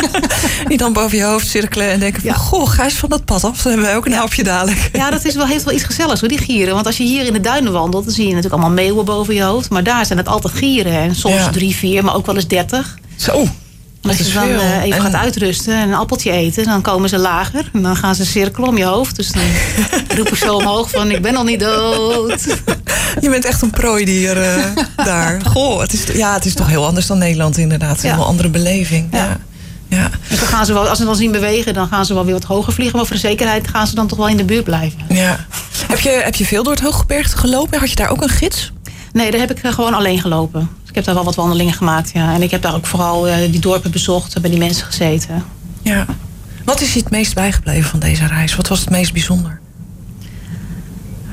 die 0.68 0.76
dan 0.76 0.92
boven 0.92 1.18
je 1.18 1.24
hoofd 1.24 1.46
cirkelen 1.48 1.90
en 1.90 2.00
denken 2.00 2.20
van... 2.22 2.30
Ja. 2.30 2.36
goh, 2.36 2.68
ga 2.70 2.84
eens 2.84 2.94
van 2.94 3.08
dat 3.08 3.24
pad 3.24 3.44
af. 3.44 3.62
Dan 3.62 3.72
hebben 3.72 3.88
wij 3.88 3.96
ook 3.96 4.06
een 4.06 4.12
hapje 4.12 4.42
dadelijk. 4.44 4.90
Ja, 4.92 5.10
dat 5.10 5.24
is 5.24 5.34
wel, 5.34 5.46
heeft 5.46 5.64
wel 5.64 5.74
iets 5.74 5.82
gezelligs 5.84 6.20
hoor, 6.20 6.28
die 6.28 6.38
gieren. 6.38 6.74
Want 6.74 6.86
als 6.86 6.96
je 6.96 7.04
hier 7.04 7.24
in 7.26 7.32
de 7.32 7.40
duinen 7.40 7.72
wandelt, 7.72 8.04
dan 8.04 8.12
zie 8.14 8.26
je 8.28 8.34
natuurlijk 8.34 8.62
allemaal 8.62 8.84
meeuwen 8.84 9.04
boven 9.04 9.34
je 9.34 9.42
hoofd. 9.42 9.70
Maar 9.70 9.84
daar 9.84 10.06
zijn 10.06 10.18
het 10.18 10.28
altijd 10.28 10.54
gieren. 10.54 10.92
En 10.92 11.14
soms 11.14 11.34
Ja. 11.34 11.50
drie, 11.50 11.74
vier, 11.76 12.04
maar 12.04 12.14
ook 12.14 12.26
wel 12.26 12.34
eens 12.34 12.46
dertig. 12.48 12.98
Zo, 13.16 13.46
als 14.02 14.18
je 14.18 14.32
dan 14.32 14.48
eh, 14.48 14.82
even 14.82 14.96
En- 14.96 15.02
gaat 15.02 15.14
uitrusten 15.14 15.74
en 15.74 15.88
een 15.88 15.94
appeltje 15.94 16.30
eten, 16.30 16.64
dan 16.64 16.82
komen 16.82 17.08
ze 17.08 17.18
lager. 17.18 17.70
En 17.72 17.82
dan 17.82 17.96
gaan 17.96 18.14
ze 18.14 18.24
cirkelen 18.26 18.68
om 18.68 18.76
je 18.76 18.84
hoofd. 18.84 19.16
Dus 19.16 19.28
dan 19.32 19.42
roep 20.16 20.28
ik 20.28 20.34
zo 20.36 20.54
omhoog 20.54 20.90
van, 20.90 21.10
ik 21.10 21.22
ben 21.22 21.36
al 21.36 21.44
niet 21.44 21.60
dood. 21.60 22.42
Je 23.20 23.30
bent 23.30 23.44
echt 23.44 23.62
een 23.62 23.70
prooidier 23.70 24.42
eh, 24.42 24.64
daar. 25.04 25.40
Goh, 25.44 25.80
het 25.80 25.92
is, 25.92 26.04
ja, 26.14 26.32
het 26.34 26.44
is 26.44 26.54
toch 26.54 26.68
heel 26.68 26.86
anders 26.86 27.06
dan 27.06 27.18
Nederland 27.18 27.56
inderdaad. 27.58 28.02
Ja. 28.02 28.08
een 28.10 28.14
heel 28.16 28.26
andere 28.26 28.48
beleving. 28.48 29.08
Ja. 29.12 29.18
Ja. 29.18 29.36
Ja. 29.88 30.10
Dus 30.28 30.38
dan 30.38 30.48
gaan 30.48 30.66
ze 30.66 30.72
wel, 30.72 30.88
als 30.88 30.98
ze 30.98 31.04
dan 31.04 31.16
zien 31.16 31.32
bewegen, 31.32 31.74
dan 31.74 31.88
gaan 31.88 32.06
ze 32.06 32.14
wel 32.14 32.24
weer 32.24 32.34
wat 32.34 32.44
hoger 32.44 32.72
vliegen. 32.72 32.96
Maar 32.96 33.06
voor 33.06 33.16
de 33.16 33.22
zekerheid 33.22 33.68
gaan 33.68 33.86
ze 33.86 33.94
dan 33.94 34.06
toch 34.06 34.18
wel 34.18 34.28
in 34.28 34.36
de 34.36 34.44
buurt 34.44 34.64
blijven. 34.64 34.98
Ja. 35.08 35.46
Heb, 35.88 35.98
je, 36.00 36.08
heb 36.24 36.34
je 36.34 36.44
veel 36.46 36.62
door 36.62 36.72
het 36.72 36.82
Hooggebergte 36.82 37.36
gelopen? 37.36 37.78
Had 37.78 37.88
je 37.90 37.96
daar 37.96 38.08
ook 38.10 38.22
een 38.22 38.28
gids? 38.28 38.72
Nee, 39.12 39.30
daar 39.30 39.40
heb 39.40 39.50
ik 39.50 39.58
eh, 39.62 39.72
gewoon 39.72 39.94
alleen 39.94 40.20
gelopen. 40.20 40.68
Ik 40.92 40.98
heb 40.98 41.04
daar 41.06 41.14
wel 41.14 41.24
wat 41.24 41.34
wandelingen 41.34 41.72
gemaakt, 41.74 42.10
ja. 42.14 42.34
En 42.34 42.42
ik 42.42 42.50
heb 42.50 42.62
daar 42.62 42.74
ook 42.74 42.86
vooral 42.86 43.28
eh, 43.28 43.50
die 43.50 43.60
dorpen 43.60 43.90
bezocht, 43.90 44.40
bij 44.40 44.50
die 44.50 44.58
mensen 44.58 44.86
gezeten. 44.86 45.44
Ja. 45.82 46.06
Wat 46.64 46.80
is 46.80 46.92
je 46.92 46.98
het 47.00 47.10
meest 47.10 47.34
bijgebleven 47.34 47.90
van 47.90 47.98
deze 48.00 48.26
reis? 48.26 48.56
Wat 48.56 48.68
was 48.68 48.80
het 48.80 48.90
meest 48.90 49.12
bijzonder? 49.12 49.60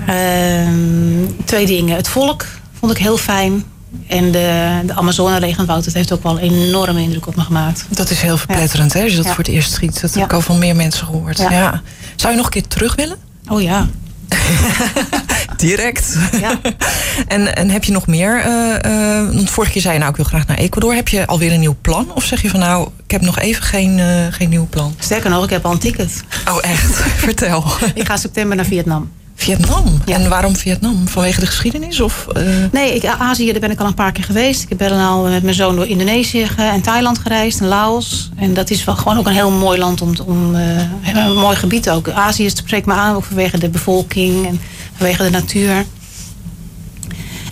Ehm, 0.08 1.26
twee 1.46 1.66
dingen. 1.66 1.96
Het 1.96 2.08
volk 2.08 2.46
vond 2.80 2.92
ik 2.92 2.98
heel 2.98 3.18
fijn. 3.18 3.64
En 4.08 4.32
de, 4.32 4.80
de 4.86 4.94
Amazone-regenwoud, 4.96 5.86
dat 5.86 5.94
heeft 5.94 6.12
ook 6.12 6.24
wel 6.24 6.40
een 6.42 6.52
enorme 6.52 7.02
indruk 7.02 7.28
op 7.28 7.36
me 7.36 7.42
gemaakt. 7.42 7.86
Dat 7.90 8.10
is 8.10 8.22
heel 8.22 8.38
verpletterend, 8.38 8.94
hè? 8.94 9.02
Als 9.02 9.10
je 9.12 9.16
dat 9.18 9.26
Ja. 9.26 9.34
voor 9.34 9.44
het 9.44 9.54
eerst 9.54 9.72
schiet. 9.72 10.02
Dat 10.02 10.14
heb 10.14 10.24
ik 10.24 10.34
al 10.34 10.42
van 10.42 10.60
meer 10.60 10.76
mensen 10.76 11.06
gehoord. 11.06 11.38
Ja. 11.38 11.82
Zou 12.16 12.32
je 12.32 12.38
nog 12.38 12.46
een 12.46 12.52
keer 12.52 12.68
terug 12.68 12.96
willen? 12.96 13.18
Oh 13.48 13.62
ja. 13.62 13.88
Direct. 15.58 16.18
Ja. 16.40 16.60
en, 17.28 17.56
en 17.56 17.70
heb 17.70 17.84
je 17.84 17.92
nog 17.92 18.08
meer? 18.08 18.42
eh, 18.42 19.20
eh, 19.20 19.28
want 19.34 19.50
vorige 19.50 19.72
keer 19.72 19.82
zei 19.82 19.94
je 19.94 20.00
nou, 20.00 20.12
ik 20.12 20.18
wil 20.18 20.26
graag 20.26 20.48
naar 20.48 20.58
Ecuador. 20.58 20.94
Heb 20.94 21.08
je 21.08 21.28
alweer 21.28 21.52
een 21.54 21.60
nieuw 21.60 21.78
plan? 21.82 22.12
Of 22.14 22.24
zeg 22.24 22.42
je 22.42 22.50
van 22.50 22.60
nou, 22.60 22.90
ik 23.04 23.12
heb 23.12 23.22
nog 23.22 23.40
even 23.40 23.64
geen, 23.64 24.00
eh, 24.00 24.26
geen 24.30 24.50
nieuw 24.50 24.68
plan? 24.70 24.96
Sterker 25.00 25.30
nog, 25.30 25.44
ik 25.44 25.50
heb 25.50 25.66
al 25.66 25.72
een 25.72 25.80
ticket. 25.80 26.24
Oh, 26.50 26.58
echt? 26.62 26.96
Vertel. 27.26 27.64
Ik 27.94 28.06
ga 28.06 28.18
september 28.18 28.56
naar 28.56 28.66
Vietnam. 28.66 29.12
Vietnam. 29.40 30.02
Ja. 30.06 30.16
En 30.16 30.30
waarom 30.30 30.56
Vietnam? 30.56 31.08
Vanwege 31.08 31.40
de 31.40 31.46
geschiedenis? 31.46 32.00
Of, 32.00 32.28
eh, 32.34 32.44
Nee, 32.72 32.96
ik, 32.96 33.06
Azië, 33.06 33.52
daar 33.52 33.60
ben 33.60 33.72
ik 33.72 33.80
al 33.80 33.86
een 33.86 33.94
paar 33.94 34.12
keer 34.12 34.24
geweest. 34.24 34.66
Ik 34.70 34.78
ben 34.78 34.92
al 34.92 35.24
met 35.24 35.44
mijn 35.44 35.56
zoon 35.56 35.76
door 35.76 35.88
Indonesië 35.88 36.48
en 36.58 36.82
Thailand 36.82 37.20
gereisd 37.20 37.60
en 37.60 37.68
Laos. 37.68 38.30
En 38.36 38.54
dat 38.54 38.70
is 38.70 38.84
wel 38.84 38.96
gewoon 38.96 39.18
ook 39.18 39.28
een 39.28 39.34
heel 39.34 39.52
mooi 39.52 39.80
land 39.80 40.02
om, 40.02 40.14
om 40.26 40.56
eh, 40.56 40.82
een 41.14 41.36
mooi 41.36 41.56
gebied 41.56 41.90
ook. 41.90 42.10
Azië 42.10 42.50
spreekt 42.50 42.86
me 42.86 42.94
aan, 42.94 43.16
ook 43.16 43.24
vanwege 43.24 43.58
de 43.58 43.70
bevolking 43.70 44.48
en 44.48 44.62
vanwege 44.96 45.24
de 45.24 45.30
natuur. 45.30 45.86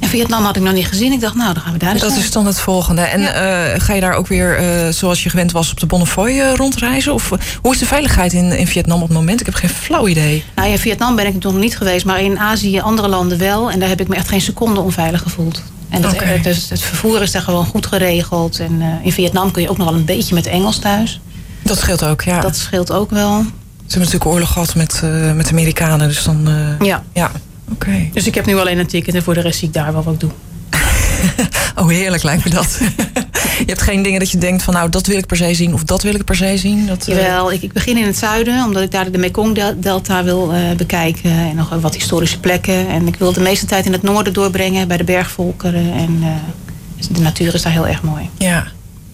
En 0.08 0.14
Vietnam 0.14 0.44
had 0.44 0.56
ik 0.56 0.62
nog 0.62 0.74
niet 0.74 0.88
gezien. 0.88 1.12
Ik 1.12 1.22
dacht, 1.22 1.36
nou, 1.36 1.54
dan 1.54 1.64
gaan 1.64 1.74
we 1.74 1.80
daar 1.80 1.92
eens 1.92 2.02
dat 2.02 2.10
naar. 2.10 2.20
is 2.20 2.32
dan 2.32 2.46
het 2.46 2.60
volgende. 2.60 3.02
En 3.02 3.22
eh, 3.22 3.82
ga 3.82 3.94
je 3.94 4.02
daar 4.02 4.14
ook 4.14 4.28
weer, 4.28 4.58
eh, 4.58 4.92
zoals 4.94 5.24
je 5.24 5.30
gewend 5.30 5.52
was, 5.52 5.72
op 5.72 5.80
de 5.80 5.86
Bonnefoy 5.86 6.30
eh, 6.30 6.54
rondreizen? 6.56 7.14
Of 7.14 7.30
hoe 7.62 7.74
is 7.74 7.80
de 7.80 7.86
veiligheid 7.86 8.34
in, 8.34 8.52
in 8.52 8.68
Vietnam 8.68 9.02
op 9.02 9.08
het 9.08 9.18
moment? 9.18 9.40
Ik 9.40 9.46
heb 9.46 9.56
geen 9.56 9.70
flauw 9.70 10.08
idee. 10.08 10.44
Nou, 10.56 10.70
in 10.70 10.80
Vietnam 10.80 11.16
ben 11.16 11.26
ik 11.26 11.44
nog 11.44 11.54
niet 11.54 11.78
geweest, 11.78 12.06
maar 12.06 12.22
in 12.22 12.40
Azië, 12.40 12.80
andere 12.80 13.08
landen 13.08 13.38
wel. 13.38 13.72
En 13.72 13.80
daar 13.80 13.90
heb 13.90 14.00
ik 14.00 14.08
me 14.08 14.16
echt 14.16 14.28
geen 14.28 14.42
seconde 14.42 14.80
onveilig 14.80 15.22
gevoeld. 15.22 15.64
En 15.90 16.02
dat, 16.02 16.16
dus 16.44 16.70
het 16.70 16.82
vervoer 16.82 17.22
is 17.22 17.32
daar 17.32 17.42
gewoon 17.42 17.66
goed 17.66 17.86
geregeld. 17.86 18.60
En 18.60 18.82
in 19.04 19.12
Vietnam 19.12 19.52
kun 19.52 19.62
je 19.62 19.70
ook 19.70 19.78
nog 19.78 19.90
wel 19.90 19.98
een 19.98 20.06
beetje 20.06 20.36
met 20.36 20.46
Engels 20.46 20.80
thuis. 20.80 21.20
Dat 21.62 21.78
scheelt 21.78 22.04
ook, 22.04 22.22
ja. 22.22 22.42
Dat 22.42 22.56
scheelt 22.56 22.92
ook 22.92 23.10
wel. 23.10 23.38
Ze 23.38 23.94
hebben 23.94 24.00
natuurlijk 24.00 24.26
oorlog 24.26 24.52
gehad 24.52 24.76
met, 24.76 25.02
met 25.36 25.46
de 25.46 25.52
Amerikanen. 25.52 26.08
Dus 26.08 26.24
dan, 26.24 26.50
Ja. 26.80 27.04
ja. 27.14 27.32
Oké. 27.72 28.10
Dus 28.14 28.28
ik 28.28 28.36
heb 28.36 28.46
nu 28.46 28.58
alleen 28.58 28.78
een 28.80 28.88
ticket 28.88 29.16
en 29.16 29.24
voor 29.24 29.34
de 29.34 29.42
rest 29.42 29.60
zie 29.60 29.68
ik 29.68 29.74
daar 29.74 29.94
wel 29.94 30.04
wat 30.04 30.14
ik 30.14 30.20
doe. 30.20 30.32
Oh, 31.76 31.88
heerlijk 31.88 32.24
lijkt 32.24 32.44
me 32.44 32.50
dat. 32.50 32.80
je 33.60 33.66
hebt 33.66 33.82
geen 33.82 34.02
dingen 34.04 34.20
dat 34.20 34.32
je 34.32 34.38
denkt 34.38 34.64
van 34.64 34.74
nou, 34.74 34.90
dat 34.90 35.06
wil 35.06 35.18
ik 35.18 35.26
per 35.26 35.38
se 35.38 35.54
zien 35.54 35.74
of 35.74 35.84
dat 35.84 36.04
wil 36.04 36.14
ik 36.16 36.24
per 36.24 36.36
se 36.36 36.58
zien. 36.58 36.86
Dat, 36.88 37.08
eh, 37.08 37.16
Jawel, 37.16 37.52
ik, 37.52 37.62
ik 37.62 37.74
begin 37.74 37.98
in 37.98 38.06
het 38.06 38.18
zuiden, 38.18 38.64
omdat 38.66 38.84
ik 38.84 38.92
daar 38.92 39.12
de 39.12 39.18
Mekong-delta 39.18 40.24
wil 40.24 40.54
eh, 40.54 40.76
bekijken. 40.78 41.32
En 41.32 41.56
nog 41.56 41.70
wat 41.70 41.96
historische 41.96 42.40
plekken. 42.40 42.88
En 42.88 43.08
ik 43.08 43.16
wil 43.16 43.34
de 43.34 43.40
meeste 43.40 43.66
tijd 43.66 43.86
in 43.86 43.92
het 43.92 44.02
noorden 44.02 44.34
doorbrengen, 44.34 44.88
bij 44.88 44.98
de 44.98 45.04
bergvolkeren. 45.04 45.94
En 45.94 46.20
eh, 46.22 47.08
de 47.10 47.22
natuur 47.22 47.54
is 47.54 47.62
daar 47.62 47.72
heel 47.72 47.88
erg 47.88 48.02
mooi. 48.02 48.30
Ja. 48.38 48.68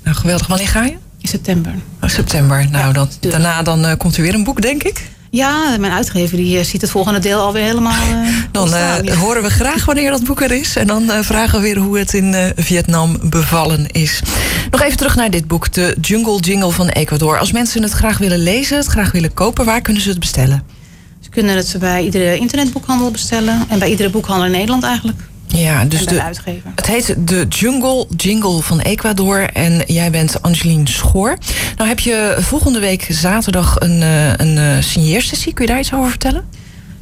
Nou, 0.03 0.15
geweldig. 0.15 0.47
Wanneer 0.47 0.67
ga 0.67 0.83
je? 0.83 0.95
In 1.21 1.29
september. 1.29 1.73
Oh, 2.01 2.09
september. 2.09 2.67
Nou, 2.71 2.87
Ja, 2.87 2.91
dan, 2.91 3.09
dus. 3.19 3.31
daarna 3.31 3.61
dan, 3.61 3.97
komt 3.97 4.15
er 4.15 4.21
weer 4.21 4.33
een 4.33 4.43
boek, 4.43 4.61
denk 4.61 4.83
ik. 4.83 5.09
Ja, 5.35 5.77
mijn 5.79 5.91
uitgever 5.91 6.37
die 6.37 6.57
eh, 6.59 6.63
ziet 6.65 6.81
het 6.81 6.89
volgende 6.91 7.19
deel 7.19 7.39
alweer 7.39 7.63
helemaal. 7.63 7.91
eh, 8.01 8.27
Dan 8.51 8.61
ontstaan. 8.63 8.99
eh, 8.99 9.05
Ja. 9.05 9.15
horen 9.15 9.41
we 9.43 9.49
graag 9.49 9.85
wanneer 9.85 10.11
dat 10.11 10.23
boek 10.23 10.41
er 10.41 10.51
is. 10.51 10.75
En 10.75 10.87
dan 10.87 11.09
vragen 11.23 11.57
we 11.61 11.65
weer 11.65 11.77
hoe 11.77 11.97
het 11.99 12.13
in 12.13 12.35
Vietnam 12.55 13.17
bevallen 13.29 13.87
is. 13.91 14.21
Nog 14.71 14.81
even 14.81 14.97
terug 14.97 15.15
naar 15.15 15.29
dit 15.29 15.47
boek, 15.47 15.71
de 15.73 15.97
Jungle 16.01 16.39
Jingle 16.39 16.71
van 16.71 16.87
Ecuador. 16.87 17.39
Als 17.39 17.51
mensen 17.51 17.83
het 17.83 17.91
graag 17.91 18.17
willen 18.17 18.39
lezen, 18.43 18.77
het 18.77 18.85
graag 18.85 19.11
willen 19.11 19.33
kopen, 19.33 19.65
waar 19.65 19.81
kunnen 19.81 20.01
ze 20.01 20.09
het 20.09 20.19
bestellen? 20.19 20.63
Ze 21.19 21.29
kunnen 21.29 21.55
het 21.55 21.75
bij 21.79 22.03
iedere 22.03 22.37
internetboekhandel 22.37 23.11
bestellen. 23.11 23.65
En 23.69 23.79
bij 23.79 23.89
iedere 23.89 24.09
boekhandel 24.09 24.45
in 24.45 24.51
Nederland 24.51 24.83
eigenlijk. 24.83 25.17
Ja, 25.53 25.85
dus 25.85 26.05
de, 26.05 26.21
uitgever. 26.21 26.71
Het 26.75 26.87
heet 26.87 27.15
de 27.27 27.45
Jungle 27.49 28.07
Jingle 28.15 28.61
van 28.61 28.79
Ecuador 28.79 29.49
en 29.49 29.83
jij 29.87 30.11
bent 30.11 30.41
Angelien 30.41 30.87
Schoor. 30.87 31.37
Nou 31.77 31.89
heb 31.89 31.99
je 31.99 32.35
volgende 32.39 32.79
week 32.79 33.07
zaterdag 33.09 33.79
een, 33.79 34.01
eh, 34.01 34.27
een 34.27 34.57
eh, 34.57 34.81
signeersessie. 34.81 35.53
Kun 35.53 35.65
je 35.65 35.71
daar 35.71 35.79
iets 35.79 35.93
over 35.93 36.09
vertellen? 36.09 36.45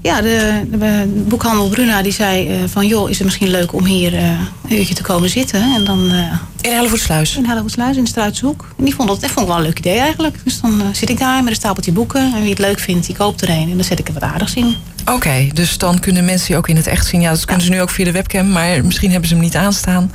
Ja, 0.01 0.21
de, 0.21 0.61
de 0.71 1.23
boekhandel 1.27 1.69
Bruna 1.69 2.01
die 2.01 2.11
zei 2.11 2.47
eh, 2.47 2.55
van... 2.67 2.87
joh, 2.87 3.09
is 3.09 3.15
het 3.15 3.25
misschien 3.25 3.49
leuk 3.49 3.73
om 3.73 3.85
hier 3.85 4.15
eh, 4.15 4.29
een 4.69 4.77
uurtje 4.77 4.93
te 4.93 5.01
komen 5.01 5.29
zitten? 5.29 5.73
En 5.75 5.83
dan 5.83 6.11
eh 6.11 6.33
In 6.61 6.71
Hellevoetsluis. 6.71 7.35
in 7.35 7.45
Hellevoetsluis 7.45 7.97
in 7.97 8.03
de 8.03 8.09
Struitshoek. 8.09 8.65
En 8.77 8.83
die 8.83 8.95
vond 8.95 9.07
dat, 9.07 9.21
dat 9.21 9.29
vond 9.29 9.45
ik 9.45 9.51
wel 9.51 9.57
een 9.61 9.67
leuk 9.67 9.79
idee 9.79 9.99
eigenlijk. 9.99 10.35
Dus 10.43 10.61
dan 10.61 10.81
zit 10.91 11.09
ik 11.09 11.19
daar 11.19 11.43
met 11.43 11.49
een 11.49 11.55
stapeltje 11.59 11.91
boeken. 11.91 12.33
En 12.35 12.41
wie 12.41 12.49
het 12.49 12.59
leuk 12.59 12.79
vindt, 12.79 13.05
die 13.05 13.15
koopt 13.15 13.41
er 13.41 13.49
een. 13.49 13.69
En 13.69 13.75
dan 13.75 13.83
zet 13.83 13.99
ik 13.99 14.07
er 14.07 14.13
wat 14.13 14.23
aardigs 14.23 14.53
in. 14.53 14.75
Oké, 15.05 15.47
dus 15.53 15.77
dan 15.77 15.99
kunnen 15.99 16.25
mensen 16.25 16.53
je 16.53 16.57
ook 16.57 16.67
in 16.67 16.75
het 16.75 16.87
echt 16.87 17.05
zien. 17.07 17.21
Ja, 17.21 17.29
dat 17.29 17.45
kunnen 17.45 17.65
ze 17.65 17.71
nu 17.71 17.81
ook 17.81 17.89
via 17.89 18.05
de 18.05 18.11
webcam, 18.11 18.51
maar 18.51 18.85
misschien 18.85 19.11
hebben 19.11 19.29
ze 19.29 19.35
hem 19.35 19.43
niet 19.43 19.55
aanstaan. 19.55 20.11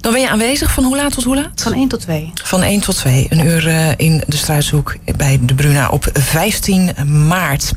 Dan 0.00 0.12
ben 0.12 0.20
je 0.20 0.28
aanwezig 0.30 0.72
van 0.72 0.84
hoe 0.84 0.96
laat 0.96 1.12
tot 1.12 1.24
hoe 1.24 1.34
laat? 1.34 1.62
Van 1.62 1.72
1 1.74 1.88
tot 1.88 2.00
2. 2.00 2.32
Van 2.44 2.62
1 2.62 2.80
tot 2.80 2.96
2, 2.96 3.26
een 3.28 3.46
uur 3.46 3.94
in 3.96 4.22
de 4.26 4.36
Struishoek 4.36 4.96
bij 5.16 5.38
de 5.42 5.54
Bruna 5.54 5.88
op 5.88 6.10
15 6.12 6.90
maart. 7.26 7.72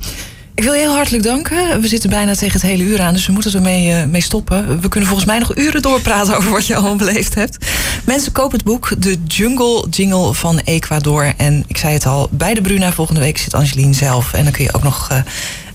Ik 0.55 0.63
wil 0.63 0.73
je 0.73 0.79
heel 0.79 0.95
hartelijk 0.95 1.23
danken. 1.23 1.81
We 1.81 1.87
zitten 1.87 2.09
bijna 2.09 2.35
tegen 2.35 2.53
het 2.53 2.69
hele 2.69 2.83
uur 2.83 3.01
aan, 3.01 3.13
dus 3.13 3.25
we 3.25 3.33
moeten 3.33 3.53
ermee 3.53 3.93
eh, 3.93 4.05
mee 4.05 4.21
stoppen. 4.21 4.81
We 4.81 4.87
kunnen 4.87 5.09
volgens 5.09 5.29
mij 5.29 5.39
nog 5.39 5.57
uren 5.57 5.81
doorpraten 5.81 6.37
over 6.37 6.51
wat 6.51 6.67
je 6.67 6.75
allemaal 6.75 6.95
beleefd 6.95 7.35
hebt. 7.35 7.57
Mensen, 8.05 8.31
koop 8.31 8.51
het 8.51 8.63
boek 8.63 9.01
De 9.01 9.17
Jungle 9.27 9.87
Jingle 9.89 10.33
van 10.33 10.59
Ecuador. 10.63 11.33
En 11.37 11.63
ik 11.67 11.77
zei 11.77 11.93
het 11.93 12.05
al, 12.05 12.27
bij 12.31 12.53
de 12.53 12.61
Bruna 12.61 12.91
volgende 12.91 13.19
week 13.21 13.37
zit 13.37 13.53
Angelien 13.53 13.93
zelf. 13.93 14.33
En 14.33 14.43
dan 14.43 14.53
kun 14.53 14.63
je 14.63 14.73
ook 14.73 14.83
nog 14.83 15.09
eh, 15.11 15.17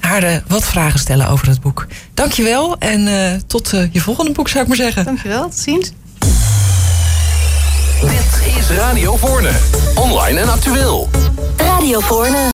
haar 0.00 0.23
eh, 0.23 0.37
wat 0.47 0.64
vragen 0.64 0.99
stellen 0.99 1.28
over 1.28 1.49
het 1.49 1.61
boek. 1.61 1.87
Dankjewel 2.14 2.76
en 2.78 3.08
eh, 3.08 3.40
tot 3.47 3.70
je 3.92 4.00
volgende 4.00 4.32
boek 4.32 4.49
zou 4.49 4.62
ik 4.62 4.68
maar 4.68 4.76
zeggen. 4.76 5.04
Dankjewel, 5.04 5.42
tot 5.42 5.58
ziens. 5.58 5.92
Dit 8.00 8.56
is 8.58 8.70
Radio 8.76 9.16
Voorne. 9.16 9.50
Online 9.94 10.40
en 10.40 10.49
actueel. 10.49 11.08
Radio 11.56 12.00
Voorne. 12.00 12.47